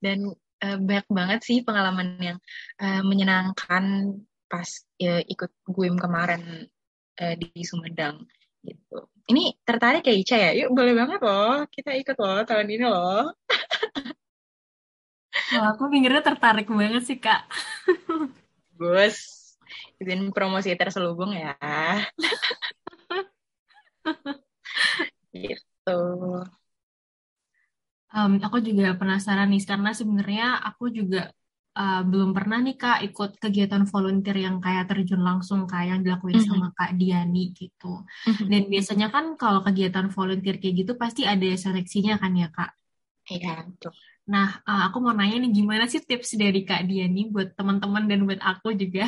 Dan 0.01 0.31
uh, 0.65 0.78
banyak 0.82 1.08
banget 1.13 1.39
sih 1.45 1.62
pengalaman 1.62 2.17
yang 2.17 2.38
uh, 2.82 3.01
menyenangkan 3.06 4.17
pas 4.49 4.69
uh, 5.06 5.21
ikut 5.30 5.51
GUIM 5.69 5.95
kemarin 6.01 6.65
uh, 7.21 7.36
di 7.38 7.62
Sumedang 7.62 8.25
gitu. 8.65 9.06
Ini 9.25 9.62
tertarik 9.65 10.06
ya 10.06 10.13
Ica 10.13 10.38
ya? 10.38 10.51
Yuk 10.65 10.73
boleh 10.73 10.93
banget 10.97 11.19
loh, 11.21 11.65
kita 11.69 11.93
ikut 11.93 12.17
loh 12.17 12.41
tahun 12.45 12.67
ini 12.69 12.86
loh. 12.86 13.30
Oh, 15.54 15.65
aku 15.75 15.91
pikirnya 15.91 16.23
tertarik 16.23 16.67
banget 16.71 17.04
sih 17.06 17.17
kak. 17.19 17.45
Gus, 18.80 19.17
izin 20.01 20.32
promosi 20.32 20.73
terselubung 20.80 21.36
ya. 21.36 21.54
gitu. 25.36 25.99
Um, 28.15 28.39
aku 28.39 28.63
juga 28.63 28.95
penasaran 28.95 29.51
nih 29.51 29.67
karena 29.67 29.91
sebenarnya 29.91 30.47
aku 30.63 30.88
juga 30.88 31.36
uh, 31.75 32.01
belum 32.08 32.32
pernah 32.32 32.63
nih 32.63 32.80
kak 32.80 32.99
ikut 33.12 33.32
kegiatan 33.43 33.84
volunteer 33.84 34.39
yang 34.39 34.63
kayak 34.63 34.88
terjun 34.88 35.19
langsung 35.19 35.67
kayak 35.67 35.99
yang 35.99 36.01
dilakuin 36.01 36.39
mm 36.39 36.43
-hmm. 36.47 36.56
sama 36.56 36.67
kak 36.71 36.95
Diani 36.95 37.51
gitu. 37.51 38.08
Mm 38.08 38.32
-hmm. 38.32 38.47
Dan 38.47 38.62
biasanya 38.71 39.08
kan 39.12 39.25
kalau 39.36 39.60
kegiatan 39.67 40.08
volunteer 40.08 40.56
kayak 40.63 40.88
gitu 40.88 40.91
pasti 40.95 41.28
ada 41.28 41.43
seleksinya 41.60 42.15
kan 42.15 42.32
ya 42.39 42.47
kak? 42.47 42.71
Iya 43.28 43.67
betul. 43.67 43.91
Nah, 44.25 44.58
uh, 44.65 44.89
aku 44.89 44.97
mau 45.06 45.13
nanya 45.13 45.38
nih 45.38 45.54
gimana 45.54 45.86
sih 45.86 46.01
tips 46.01 46.34
dari 46.34 46.65
Kak 46.65 46.89
Diani 46.89 47.30
buat 47.30 47.54
teman-teman 47.54 48.10
dan 48.10 48.25
buat 48.25 48.41
aku 48.41 48.73
juga, 48.73 49.06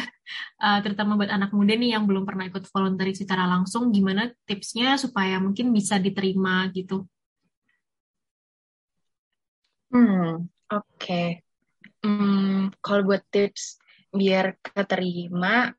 uh, 0.61 0.77
terutama 0.85 1.17
buat 1.17 1.33
anak 1.33 1.49
muda 1.57 1.73
nih 1.73 1.97
yang 1.97 2.05
belum 2.05 2.21
pernah 2.21 2.45
ikut 2.45 2.69
volunteer 2.69 3.17
secara 3.17 3.49
langsung, 3.49 3.89
gimana 3.89 4.29
tipsnya 4.45 4.93
supaya 5.01 5.41
mungkin 5.41 5.73
bisa 5.73 5.97
diterima 5.97 6.69
gitu? 6.69 7.09
Hmm, 9.91 10.47
oke. 10.67 11.23
Hmm, 12.03 12.69
kalau 12.83 13.01
buat 13.07 13.23
tips 13.31 13.79
biar 14.11 14.59
keterima, 14.59 15.71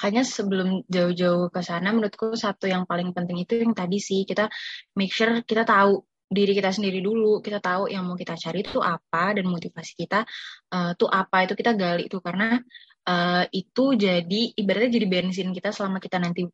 kayaknya 0.00 0.24
sebelum 0.24 0.68
jauh-jauh 0.88 1.52
ke 1.52 1.60
sana, 1.60 1.92
menurutku 1.92 2.32
satu 2.32 2.64
yang 2.64 2.88
paling 2.88 3.12
penting 3.12 3.44
itu 3.44 3.60
yang 3.60 3.76
tadi 3.76 4.00
sih 4.00 4.24
kita 4.24 4.48
make 4.96 5.12
sure 5.12 5.44
kita 5.44 5.68
tahu 5.68 6.00
diri 6.30 6.56
kita 6.56 6.70
sendiri 6.72 7.04
dulu, 7.04 7.42
kita 7.44 7.58
tahu 7.60 7.90
yang 7.92 8.06
mau 8.06 8.16
kita 8.16 8.38
cari 8.38 8.64
itu 8.64 8.78
apa 8.80 9.36
dan 9.36 9.44
motivasi 9.50 9.92
kita 9.98 10.24
uh, 10.72 10.90
tuh 10.96 11.10
apa 11.10 11.44
itu 11.44 11.54
kita 11.58 11.74
gali 11.74 12.06
itu 12.06 12.22
karena 12.22 12.56
uh, 13.10 13.44
itu 13.50 13.84
jadi 13.98 14.40
ibaratnya 14.56 14.90
jadi 14.94 15.06
bensin 15.10 15.50
kita 15.50 15.74
selama 15.74 15.98
kita 15.98 16.22
nanti 16.22 16.46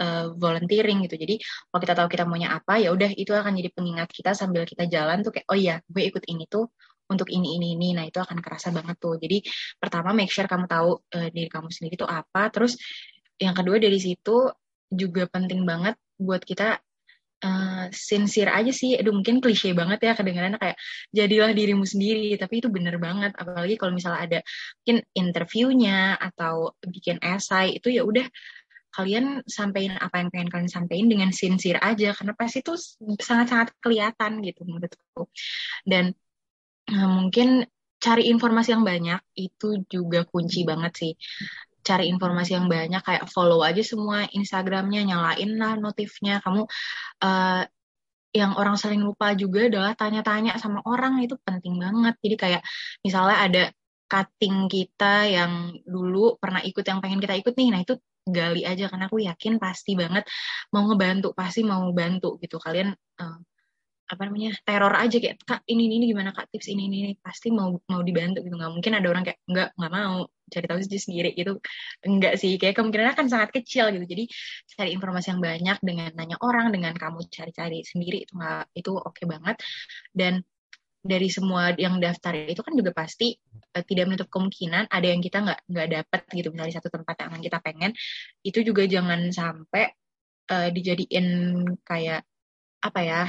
uh, 0.00 0.34
volunteering 0.34 1.04
gitu. 1.06 1.16
Jadi 1.18 1.38
kalau 1.70 1.80
kita 1.82 1.94
tahu 1.98 2.08
kita 2.10 2.24
maunya 2.26 2.54
apa, 2.54 2.80
ya 2.82 2.90
udah 2.94 3.10
itu 3.14 3.30
akan 3.30 3.52
jadi 3.54 3.70
pengingat 3.74 4.08
kita 4.10 4.32
sambil 4.34 4.66
kita 4.66 4.86
jalan 4.90 5.22
tuh 5.22 5.34
kayak 5.34 5.46
oh 5.50 5.58
iya 5.58 5.78
gue 5.86 6.02
ikut 6.06 6.24
ini 6.26 6.46
tuh 6.50 6.70
untuk 7.10 7.28
ini 7.30 7.60
ini 7.60 7.76
ini. 7.76 7.88
Nah 7.96 8.04
itu 8.08 8.18
akan 8.20 8.40
kerasa 8.40 8.72
banget 8.72 8.96
tuh. 8.98 9.20
Jadi 9.20 9.44
pertama 9.76 10.16
make 10.16 10.32
sure 10.32 10.48
kamu 10.48 10.66
tahu 10.66 11.00
uh, 11.14 11.28
diri 11.30 11.48
kamu 11.50 11.68
sendiri 11.70 11.94
itu 12.00 12.06
apa. 12.08 12.48
Terus 12.50 12.78
yang 13.38 13.54
kedua 13.56 13.76
dari 13.82 13.98
situ 14.00 14.48
juga 14.88 15.26
penting 15.26 15.66
banget 15.66 15.98
buat 16.14 16.40
kita 16.46 16.78
uh, 17.44 17.86
sincere 17.92 18.50
aja 18.50 18.72
sih. 18.72 18.96
Aduh 18.96 19.12
mungkin 19.12 19.44
klise 19.44 19.76
banget 19.76 20.00
ya 20.00 20.12
kedengarannya 20.16 20.60
kayak 20.60 20.78
jadilah 21.12 21.52
dirimu 21.52 21.84
sendiri. 21.84 22.34
Tapi 22.40 22.64
itu 22.64 22.68
bener 22.72 22.96
banget. 22.96 23.36
Apalagi 23.36 23.76
kalau 23.76 23.92
misalnya 23.92 24.20
ada 24.24 24.38
mungkin 24.82 24.98
interviewnya 25.12 26.16
atau 26.16 26.72
bikin 26.80 27.20
esai 27.20 27.76
itu 27.78 27.92
ya 27.92 28.02
udah 28.06 28.24
kalian 28.94 29.42
sampaikan 29.44 29.98
apa 29.98 30.22
yang 30.22 30.28
pengen 30.30 30.48
kalian 30.50 30.70
sampaikan 30.70 31.08
dengan 31.10 31.30
sincere 31.34 31.82
aja 31.82 32.14
karena 32.14 32.32
pasti 32.38 32.62
itu 32.62 32.78
sangat-sangat 33.18 33.74
kelihatan 33.82 34.38
gitu 34.46 34.62
menurutku. 34.62 35.26
Dan 35.82 36.14
uh, 36.94 37.10
mungkin 37.10 37.66
cari 37.98 38.30
informasi 38.30 38.70
yang 38.70 38.86
banyak 38.86 39.20
itu 39.34 39.82
juga 39.90 40.22
kunci 40.22 40.62
banget 40.62 40.92
sih. 40.94 41.12
Cari 41.84 42.08
informasi 42.08 42.56
yang 42.56 42.70
banyak 42.70 43.02
kayak 43.02 43.24
follow 43.28 43.60
aja 43.66 43.82
semua 43.82 44.30
Instagramnya 44.30 45.02
nyalain 45.04 45.50
lah 45.58 45.74
notifnya. 45.74 46.38
Kamu 46.38 46.62
uh, 47.26 47.62
yang 48.34 48.52
orang 48.58 48.74
sering 48.78 49.02
lupa 49.02 49.34
juga 49.34 49.66
adalah 49.70 49.92
tanya-tanya 49.94 50.58
sama 50.62 50.80
orang 50.86 51.18
itu 51.26 51.34
penting 51.42 51.76
banget. 51.82 52.14
Jadi 52.22 52.36
kayak 52.38 52.62
misalnya 53.02 53.36
ada 53.42 53.64
cutting 54.14 54.68
kita 54.70 55.26
yang 55.26 55.52
dulu 55.82 56.36
pernah 56.38 56.60
ikut 56.62 56.84
yang 56.84 57.00
pengen 57.00 57.18
kita 57.18 57.34
ikut 57.40 57.54
nih 57.56 57.68
nah 57.72 57.80
itu 57.82 57.96
gali 58.24 58.64
aja 58.64 58.88
karena 58.88 59.04
aku 59.06 59.20
yakin 59.20 59.60
pasti 59.60 59.92
banget 59.94 60.24
mau 60.72 60.88
ngebantu 60.88 61.36
pasti 61.36 61.60
mau 61.62 61.84
bantu 61.92 62.40
gitu. 62.40 62.56
Kalian 62.56 62.88
uh, 63.20 63.38
apa 64.04 64.22
namanya 64.28 64.52
teror 64.68 64.92
aja 64.92 65.16
kayak 65.16 65.40
kak 65.48 65.60
ini 65.64 65.88
ini 65.88 66.04
gimana 66.12 66.30
kak? 66.36 66.52
Tips 66.52 66.68
ini 66.68 66.88
ini, 66.88 66.96
ini. 67.08 67.12
pasti 67.20 67.48
mau 67.48 67.72
mau 67.88 68.00
dibantu 68.04 68.44
gitu. 68.44 68.52
Nggak 68.56 68.72
mungkin 68.76 68.92
ada 68.96 69.06
orang 69.08 69.24
kayak 69.24 69.40
nggak 69.48 69.68
nggak 69.76 69.92
mau. 69.92 70.16
Cari 70.44 70.66
tahu 70.68 70.78
sendiri 70.84 71.30
gitu. 71.32 71.52
Enggak 72.04 72.36
sih. 72.36 72.52
Kayak 72.60 72.74
kemungkinan 72.76 73.16
akan 73.16 73.26
sangat 73.32 73.50
kecil 73.56 73.88
gitu. 73.96 74.04
Jadi 74.04 74.24
cari 74.76 74.90
informasi 74.92 75.26
yang 75.32 75.40
banyak 75.40 75.78
dengan 75.80 76.10
nanya 76.12 76.36
orang 76.44 76.68
dengan 76.68 76.92
kamu 76.92 77.24
cari-cari 77.32 77.80
sendiri 77.80 78.28
itu 78.28 78.32
nggak 78.36 78.76
itu 78.76 78.90
oke 78.92 79.16
okay 79.16 79.24
banget. 79.24 79.56
Dan 80.12 80.44
dari 81.04 81.28
semua 81.28 81.76
yang 81.76 82.00
daftar 82.00 82.32
itu 82.48 82.64
kan 82.64 82.72
juga 82.72 82.96
pasti 82.96 83.36
uh, 83.76 83.84
tidak 83.84 84.04
menutup 84.08 84.28
kemungkinan 84.32 84.88
ada 84.88 85.06
yang 85.06 85.20
kita 85.20 85.44
nggak 85.44 85.60
nggak 85.68 85.88
dapat 86.00 86.20
gitu. 86.32 86.48
Misalnya 86.56 86.74
satu 86.80 86.88
tempat 86.88 87.28
yang 87.28 87.44
kita 87.44 87.58
pengen 87.60 87.92
itu 88.40 88.58
juga 88.64 88.88
jangan 88.88 89.28
sampai 89.28 89.92
uh, 90.48 90.68
dijadiin 90.72 91.26
kayak 91.84 92.24
apa 92.80 93.00
ya 93.04 93.22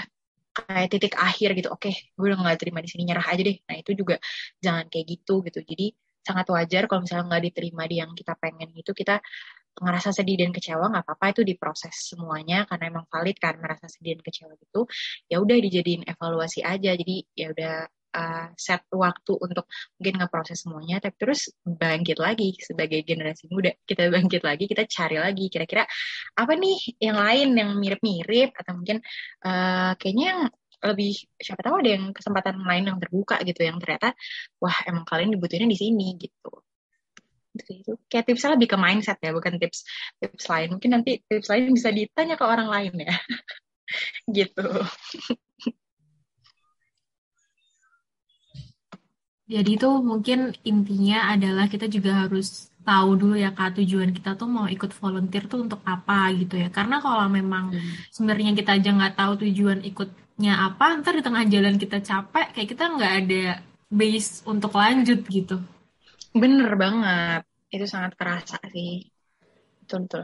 kayak 0.56 0.88
titik 0.88 1.20
akhir 1.20 1.52
gitu. 1.60 1.68
Oke 1.68 1.92
okay, 1.92 1.96
gue 2.16 2.26
udah 2.32 2.40
nggak 2.40 2.60
terima 2.64 2.80
di 2.80 2.88
sini 2.88 3.12
nyerah 3.12 3.28
aja 3.28 3.44
deh. 3.44 3.58
Nah 3.68 3.76
itu 3.76 3.92
juga 3.92 4.16
jangan 4.64 4.88
kayak 4.88 5.06
gitu 5.12 5.44
gitu. 5.44 5.60
Jadi 5.60 5.92
sangat 6.26 6.48
wajar 6.50 6.88
kalau 6.88 7.04
misalnya 7.04 7.26
nggak 7.28 7.44
diterima 7.52 7.84
di 7.86 7.96
yang 8.02 8.12
kita 8.16 8.34
pengen 8.40 8.72
itu 8.74 8.92
kita 8.96 9.20
ngerasa 9.76 10.10
sedih 10.16 10.40
dan 10.40 10.52
kecewa 10.56 10.88
nggak 10.92 11.04
apa-apa 11.04 11.26
itu 11.36 11.42
diproses 11.44 11.96
semuanya 12.16 12.64
karena 12.70 12.96
emang 12.96 13.06
valid 13.12 13.38
kan 13.40 13.60
merasa 13.60 13.92
sedih 13.92 14.16
dan 14.20 14.24
kecewa 14.24 14.54
gitu 14.56 14.88
ya 15.32 15.38
udah 15.44 15.58
dijadiin 15.60 16.04
evaluasi 16.08 16.64
aja. 16.64 16.92
Jadi 16.96 17.16
ya 17.36 17.52
udah 17.52 17.74
uh, 18.16 18.48
set 18.56 18.88
waktu 18.92 19.34
untuk 19.36 19.66
mungkin 20.00 20.16
ngeproses 20.24 20.64
semuanya 20.64 21.04
tapi 21.04 21.16
terus 21.20 21.52
bangkit 21.64 22.18
lagi 22.18 22.56
sebagai 22.60 23.04
generasi 23.04 23.52
muda. 23.52 23.76
Kita 23.84 24.08
bangkit 24.08 24.42
lagi 24.48 24.66
kita 24.72 24.84
cari 24.88 25.18
lagi 25.20 25.46
kira-kira 25.52 25.84
apa 26.40 26.54
nih 26.56 26.78
yang 27.04 27.18
lain 27.20 27.48
yang 27.60 27.70
mirip-mirip 27.76 28.56
atau 28.56 28.72
mungkin 28.80 29.04
uh, 29.44 29.94
kayaknya 30.00 30.26
yang 30.32 30.42
lebih 30.86 31.18
siapa 31.42 31.66
tahu 31.66 31.82
ada 31.82 31.90
yang 31.98 32.14
kesempatan 32.14 32.62
lain 32.62 32.86
yang 32.94 32.98
terbuka 33.02 33.42
gitu 33.42 33.66
yang 33.66 33.82
ternyata 33.82 34.14
wah 34.62 34.76
emang 34.86 35.08
kalian 35.08 35.34
dibutuhinnya 35.34 35.72
di 35.72 35.80
sini 35.80 36.14
gitu 36.20 36.52
itu 37.64 37.94
kayak 38.12 38.26
tipsnya 38.28 38.56
lebih 38.56 38.68
ke 38.74 38.78
mindset 38.78 39.18
ya 39.24 39.32
bukan 39.32 39.56
tips 39.56 39.88
tips 40.20 40.46
lain. 40.52 40.68
Mungkin 40.76 40.92
nanti 40.92 41.12
tips 41.26 41.48
lain 41.52 41.72
bisa 41.72 41.90
ditanya 41.92 42.36
ke 42.36 42.46
orang 42.46 42.68
lain 42.68 42.94
ya. 43.00 43.16
Gitu. 44.38 44.66
Jadi 49.46 49.78
itu 49.78 49.90
mungkin 50.02 50.58
intinya 50.66 51.30
adalah 51.30 51.70
kita 51.70 51.86
juga 51.86 52.26
harus 52.26 52.74
tahu 52.82 53.14
dulu 53.14 53.38
ya 53.38 53.54
kak 53.54 53.78
tujuan 53.78 54.10
kita 54.10 54.34
tuh 54.34 54.50
mau 54.50 54.66
ikut 54.66 54.90
volunteer 54.98 55.46
tuh 55.46 55.62
untuk 55.70 55.86
apa 55.86 56.34
gitu 56.34 56.58
ya. 56.58 56.74
Karena 56.74 56.98
kalau 56.98 57.30
memang 57.30 57.70
hmm. 57.70 58.10
sebenarnya 58.10 58.58
kita 58.58 58.82
aja 58.82 58.90
nggak 58.90 59.14
tahu 59.14 59.46
tujuan 59.46 59.86
ikutnya 59.86 60.54
apa 60.66 60.98
ntar 60.98 61.14
di 61.14 61.22
tengah 61.22 61.46
jalan 61.46 61.78
kita 61.78 62.02
capek 62.02 62.58
kayak 62.58 62.70
kita 62.74 62.84
nggak 62.90 63.14
ada 63.22 63.44
base 63.86 64.42
untuk 64.50 64.74
lanjut 64.74 65.22
gitu 65.30 65.62
Bener 66.42 66.72
banget. 66.84 67.42
Itu 67.76 67.86
sangat 67.94 68.12
kerasa 68.20 68.58
sih. 68.74 68.90
Betul-betul. 69.82 70.24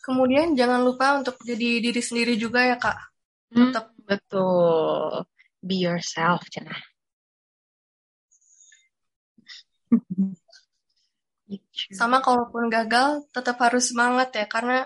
Kemudian 0.00 0.56
jangan 0.56 0.80
lupa 0.80 1.20
untuk 1.20 1.36
jadi 1.44 1.68
diri 1.84 2.00
sendiri 2.00 2.34
juga 2.40 2.60
ya 2.64 2.76
kak. 2.80 2.96
Hmm, 3.52 3.72
Tetap 3.72 3.86
betul. 4.08 5.12
Be 5.60 5.76
yourself, 5.84 6.40
Cina. 6.48 6.72
Sama 11.98 12.18
kalaupun 12.26 12.64
gagal, 12.76 13.08
tetap 13.34 13.56
harus 13.64 13.84
semangat 13.90 14.28
ya, 14.38 14.46
karena 14.54 14.78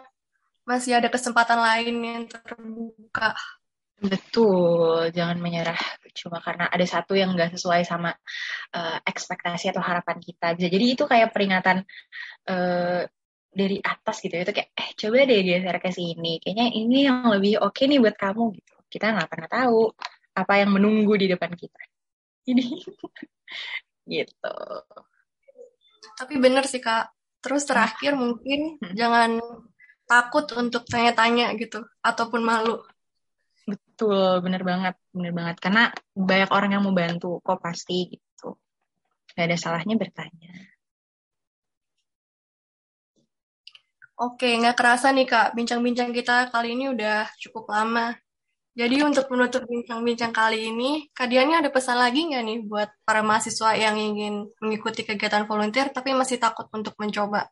masih 0.64 0.96
ada 0.96 1.08
kesempatan 1.12 1.60
lain 1.60 1.96
yang 2.00 2.24
terbuka. 2.28 3.36
Betul, 4.04 5.14
jangan 5.14 5.38
menyerah 5.40 5.78
cuma 6.14 6.38
karena 6.38 6.68
ada 6.68 6.86
satu 6.86 7.16
yang 7.16 7.32
nggak 7.32 7.56
sesuai 7.56 7.82
sama 7.88 8.12
uh, 8.74 8.98
ekspektasi 9.02 9.72
atau 9.72 9.80
harapan 9.80 10.20
kita. 10.20 10.52
Bisa 10.58 10.68
jadi 10.68 10.86
itu 10.92 11.04
kayak 11.08 11.32
peringatan 11.32 11.82
uh, 12.50 13.02
dari 13.54 13.78
atas 13.80 14.20
gitu. 14.20 14.34
Itu 14.34 14.52
kayak, 14.52 14.70
eh 14.74 14.90
coba 14.98 15.24
deh 15.24 15.40
geser 15.46 15.76
ke 15.78 15.90
sini. 15.94 16.42
Kayaknya 16.42 16.66
ini 16.74 16.98
yang 17.06 17.18
lebih 17.30 17.62
oke 17.62 17.72
okay 17.72 17.84
nih 17.86 17.98
buat 18.02 18.16
kamu 18.18 18.42
gitu. 18.58 18.74
Kita 18.90 19.14
nggak 19.14 19.28
pernah 19.30 19.48
tahu 19.48 19.80
apa 20.34 20.52
yang 20.58 20.70
menunggu 20.74 21.14
di 21.14 21.26
depan 21.30 21.54
kita. 21.54 21.82
Ini 22.50 22.64
gitu. 24.14 24.56
Tapi 26.18 26.34
bener 26.42 26.66
sih 26.66 26.82
kak. 26.82 27.14
Terus 27.40 27.62
terakhir 27.68 28.16
mungkin 28.18 28.80
hmm. 28.80 28.94
jangan 28.96 29.30
takut 30.04 30.46
untuk 30.56 30.84
tanya-tanya 30.88 31.52
gitu 31.56 31.84
ataupun 32.04 32.40
malu. 32.44 32.80
Betul, 33.64 34.44
bener 34.44 34.60
banget, 34.60 34.94
bener 35.14 35.32
banget. 35.32 35.56
Karena 35.62 35.88
banyak 36.12 36.50
orang 36.52 36.70
yang 36.76 36.82
mau 36.84 36.92
bantu, 36.92 37.40
kok 37.40 37.60
pasti 37.64 38.12
gitu. 38.12 38.58
Gak 39.32 39.46
ada 39.48 39.56
salahnya 39.56 39.96
bertanya. 39.96 40.52
Oke, 44.14 44.46
nggak 44.46 44.78
kerasa 44.78 45.10
nih 45.10 45.26
Kak, 45.26 45.58
bincang-bincang 45.58 46.14
kita 46.14 46.46
kali 46.54 46.78
ini 46.78 46.86
udah 46.94 47.26
cukup 47.34 47.66
lama. 47.66 48.14
Jadi 48.74 49.02
untuk 49.02 49.26
menutup 49.30 49.66
bincang-bincang 49.66 50.30
kali 50.34 50.70
ini, 50.70 51.10
Kak 51.10 51.30
Diani 51.30 51.58
ada 51.58 51.70
pesan 51.70 51.98
lagi 51.98 52.26
nggak 52.26 52.42
nih 52.46 52.58
buat 52.66 52.90
para 53.06 53.22
mahasiswa 53.26 53.74
yang 53.74 53.98
ingin 53.98 54.50
mengikuti 54.62 55.02
kegiatan 55.06 55.46
volunteer 55.50 55.90
tapi 55.90 56.10
masih 56.14 56.38
takut 56.38 56.66
untuk 56.74 56.94
mencoba? 56.98 57.46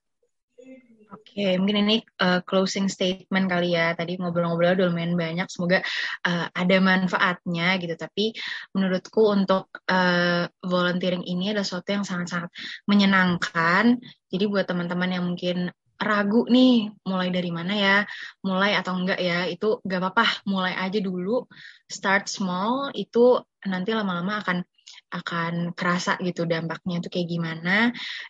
Oke, 1.12 1.36
okay, 1.36 1.52
mungkin 1.60 1.84
ini 1.84 1.96
uh, 2.24 2.40
closing 2.40 2.88
statement 2.88 3.44
kali 3.44 3.76
ya. 3.76 3.92
Tadi 3.92 4.16
ngobrol-ngobrol 4.16 4.80
udah 4.80 4.88
lumayan 4.88 5.12
banyak. 5.12 5.44
Semoga 5.52 5.84
uh, 6.24 6.46
ada 6.48 6.76
manfaatnya 6.80 7.76
gitu. 7.76 7.92
Tapi 8.00 8.32
menurutku 8.72 9.28
untuk 9.28 9.68
uh, 9.92 10.48
volunteering 10.64 11.20
ini 11.20 11.52
adalah 11.52 11.68
sesuatu 11.68 11.92
yang 11.92 12.08
sangat-sangat 12.08 12.48
menyenangkan. 12.88 14.00
Jadi 14.32 14.44
buat 14.48 14.64
teman-teman 14.64 15.10
yang 15.12 15.24
mungkin 15.28 15.68
ragu 16.00 16.48
nih 16.50 16.90
mulai 17.06 17.30
dari 17.30 17.54
mana 17.54 17.72
ya 17.78 17.96
mulai 18.42 18.74
atau 18.74 18.98
enggak 18.98 19.22
ya 19.22 19.46
itu 19.46 19.78
gak 19.86 20.02
apa-apa 20.02 20.26
mulai 20.50 20.74
aja 20.74 20.98
dulu 20.98 21.46
start 21.86 22.26
small 22.26 22.90
itu 22.90 23.38
nanti 23.62 23.94
lama-lama 23.94 24.42
akan 24.42 24.66
akan 25.12 25.76
kerasa 25.76 26.16
gitu 26.24 26.48
dampaknya 26.48 27.04
itu 27.04 27.08
kayak 27.12 27.28
gimana. 27.28 27.76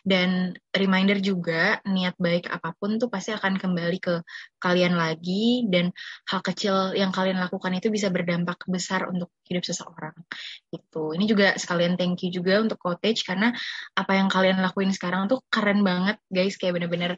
Dan 0.03 0.51
reminder 0.75 1.23
juga 1.23 1.79
niat 1.87 2.19
baik 2.19 2.51
apa 2.51 2.75
pun 2.75 2.99
tuh 2.99 3.07
pasti 3.07 3.31
akan 3.31 3.55
kembali 3.55 3.97
ke 4.03 4.19
kalian 4.59 4.99
lagi. 4.99 5.63
Dan 5.71 5.95
hal 6.27 6.43
kecil 6.43 6.91
yang 6.93 7.15
kalian 7.15 7.39
lakukan 7.39 7.71
itu 7.79 7.87
bisa 7.87 8.11
berdampak 8.11 8.59
besar 8.67 9.07
untuk 9.07 9.31
hidup 9.47 9.63
seseorang 9.63 10.15
itu 10.73 11.03
ini 11.13 11.25
juga 11.29 11.53
sekalian 11.55 11.99
thank 11.99 12.25
you 12.25 12.29
juga 12.33 12.59
untuk 12.59 12.79
cottage 12.81 13.23
karena 13.23 13.53
apa 13.93 14.11
yang 14.17 14.27
kalian 14.27 14.57
lakuin 14.59 14.89
sekarang 14.89 15.29
tuh 15.31 15.39
keren 15.47 15.85
banget 15.85 16.19
guys. 16.27 16.59
Kayak 16.59 16.81
bener-bener 16.81 17.11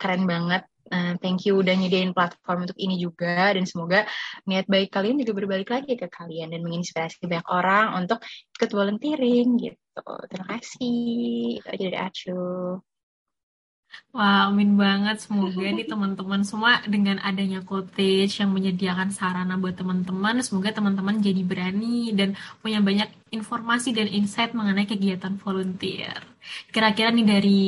keren 0.00 0.24
banget 0.24 0.64
Uh, 0.90 1.14
thank 1.22 1.46
you 1.46 1.54
udah 1.54 1.70
nyediain 1.78 2.10
platform 2.10 2.66
untuk 2.66 2.74
ini 2.74 2.98
juga 2.98 3.54
dan 3.54 3.62
semoga 3.62 4.10
niat 4.42 4.66
baik 4.66 4.90
kalian 4.90 5.22
juga 5.22 5.38
berbalik 5.38 5.70
lagi 5.70 5.94
ke 5.94 6.10
kalian 6.10 6.50
dan 6.50 6.66
menginspirasi 6.66 7.30
banyak 7.30 7.46
orang 7.46 7.94
untuk 7.94 8.18
ikut 8.58 8.70
volunteering 8.74 9.54
gitu. 9.62 10.10
Terima 10.26 10.46
kasih. 10.58 11.62
Dari 11.62 11.94
Acu. 11.94 12.42
Wah, 14.10 14.50
amin 14.50 14.74
banget. 14.74 15.22
Semoga 15.22 15.62
nih 15.62 15.86
teman-teman 15.86 16.42
semua 16.42 16.82
dengan 16.86 17.22
adanya 17.22 17.62
cottage 17.62 18.42
yang 18.42 18.50
menyediakan 18.50 19.14
sarana 19.14 19.54
buat 19.54 19.78
teman-teman, 19.78 20.42
semoga 20.42 20.74
teman-teman 20.74 21.22
jadi 21.22 21.42
berani 21.46 22.10
dan 22.18 22.34
punya 22.62 22.82
banyak 22.82 23.06
informasi 23.30 23.94
dan 23.94 24.10
insight 24.10 24.50
mengenai 24.54 24.86
kegiatan 24.86 25.38
volunteer. 25.38 26.18
Kira-kira 26.74 27.14
nih 27.14 27.26
dari 27.26 27.62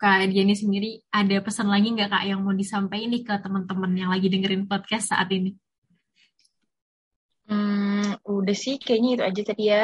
Kak 0.00 0.32
Diani 0.32 0.56
sendiri 0.56 0.96
ada 1.12 1.44
pesan 1.44 1.68
lagi 1.68 1.92
nggak 1.92 2.08
Kak 2.08 2.24
yang 2.24 2.40
mau 2.40 2.56
disampaikan 2.56 3.12
nih 3.12 3.20
ke 3.20 3.34
teman-teman 3.44 3.92
yang 3.92 4.08
lagi 4.08 4.32
dengerin 4.32 4.64
podcast 4.64 5.12
saat 5.12 5.28
ini? 5.28 5.52
Hmm, 7.44 8.16
udah 8.24 8.56
sih 8.56 8.80
kayaknya 8.80 9.20
itu 9.20 9.22
aja 9.28 9.42
tadi 9.44 9.64
ya. 9.68 9.82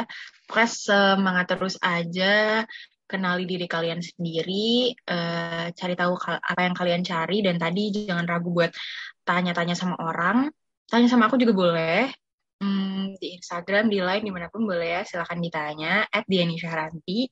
Pokoknya 0.49 0.69
semangat 0.73 1.47
terus 1.53 1.77
aja, 1.85 2.65
kenali 3.05 3.45
diri 3.45 3.69
kalian 3.69 4.01
sendiri, 4.01 4.97
uh, 5.05 5.69
cari 5.77 5.95
tahu 6.01 6.17
apa 6.33 6.61
yang 6.65 6.73
kalian 6.73 7.03
cari, 7.05 7.45
dan 7.45 7.61
tadi 7.61 7.93
jangan 7.93 8.25
ragu 8.25 8.49
buat 8.57 8.73
tanya-tanya 9.21 9.77
sama 9.77 10.01
orang. 10.01 10.49
Tanya 10.89 11.13
sama 11.13 11.29
aku 11.29 11.37
juga 11.37 11.53
boleh. 11.53 12.09
Hmm, 12.57 13.13
di 13.21 13.37
Instagram, 13.37 13.93
di 13.93 14.01
Line, 14.01 14.25
di 14.25 14.33
mana 14.33 14.49
pun 14.49 14.65
boleh 14.65 14.97
ya. 14.97 15.01
Silahkan 15.05 15.37
ditanya. 15.37 16.09
At 16.09 16.25
Diani 16.25 16.57
Syahranti. 16.57 17.29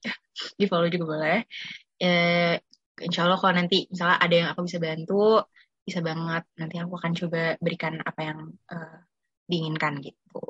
di 0.60 0.64
follow 0.68 0.92
juga 0.92 1.06
boleh. 1.16 1.38
Uh, 1.96 2.60
insya 3.02 3.26
Allah 3.26 3.38
kalau 3.40 3.54
nanti 3.56 3.86
misalnya 3.90 4.18
ada 4.22 4.34
yang 4.34 4.48
aku 4.52 4.60
bisa 4.68 4.78
bantu 4.78 5.42
bisa 5.84 6.00
banget. 6.00 6.42
Nanti 6.60 6.74
aku 6.80 6.92
akan 6.96 7.12
coba 7.12 7.40
berikan 7.60 7.94
apa 8.00 8.20
yang 8.24 8.38
uh, 8.72 8.96
diinginkan 9.50 10.00
gitu. 10.00 10.40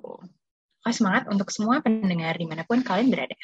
Oke, 0.84 0.92
semangat 0.94 1.26
untuk 1.32 1.48
semua 1.50 1.80
pendengar 1.80 2.36
di 2.38 2.46
mana 2.46 2.62
pun 2.68 2.84
kalian 2.84 3.08
berada. 3.10 3.34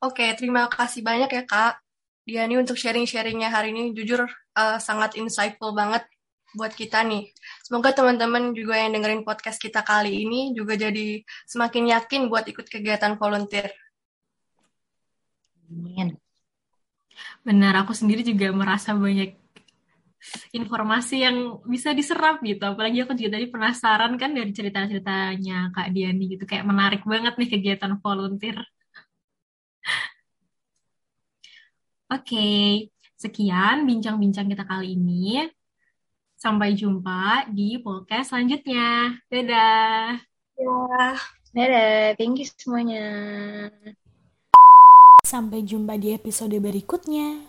Oke, 0.00 0.24
terima 0.38 0.64
kasih 0.72 1.04
banyak 1.04 1.28
ya 1.28 1.44
Kak. 1.44 1.84
Diani 2.24 2.56
untuk 2.56 2.78
sharing-sharingnya 2.80 3.52
hari 3.52 3.76
ini. 3.76 3.92
Jujur 3.92 4.24
uh, 4.56 4.78
sangat 4.80 5.20
insightful 5.20 5.76
banget 5.76 6.08
buat 6.56 6.72
kita 6.74 7.06
nih. 7.06 7.30
Semoga 7.62 7.94
teman-teman 7.94 8.50
juga 8.56 8.74
yang 8.78 8.94
dengerin 8.96 9.22
podcast 9.22 9.58
kita 9.62 9.80
kali 9.86 10.26
ini 10.26 10.50
juga 10.56 10.74
jadi 10.74 11.22
semakin 11.46 11.84
yakin 11.94 12.20
buat 12.30 12.44
ikut 12.50 12.66
kegiatan 12.66 13.14
volunteer. 13.20 13.70
Amin. 15.70 16.18
Benar, 17.46 17.74
aku 17.86 17.92
sendiri 17.94 18.26
juga 18.26 18.50
merasa 18.50 18.90
banyak 18.92 19.40
informasi 20.52 21.24
yang 21.24 21.36
bisa 21.64 21.96
diserap 21.96 22.44
gitu. 22.44 22.60
Apalagi 22.66 22.98
aku 23.04 23.16
juga 23.16 23.38
tadi 23.40 23.46
penasaran 23.48 24.12
kan 24.20 24.30
dari 24.36 24.52
cerita-ceritanya 24.52 25.72
Kak 25.74 25.88
Diani 25.94 26.24
gitu. 26.36 26.44
Kayak 26.50 26.66
menarik 26.68 27.02
banget 27.06 27.34
nih 27.40 27.48
kegiatan 27.48 27.92
volunteer. 28.02 28.58
Oke, 32.10 32.34
okay. 32.34 32.90
sekian 33.14 33.86
bincang-bincang 33.86 34.50
kita 34.50 34.64
kali 34.66 34.98
ini. 34.98 35.46
Sampai 36.40 36.72
jumpa 36.72 37.52
di 37.52 37.76
podcast 37.84 38.32
selanjutnya. 38.32 39.12
Dadah. 39.28 40.16
Dadah. 40.56 41.16
Dadah. 41.52 42.16
Thank 42.16 42.40
you 42.40 42.48
semuanya. 42.48 43.04
Sampai 45.20 45.60
jumpa 45.68 46.00
di 46.00 46.16
episode 46.16 46.56
berikutnya. 46.56 47.44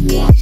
Yeah. 0.00 0.35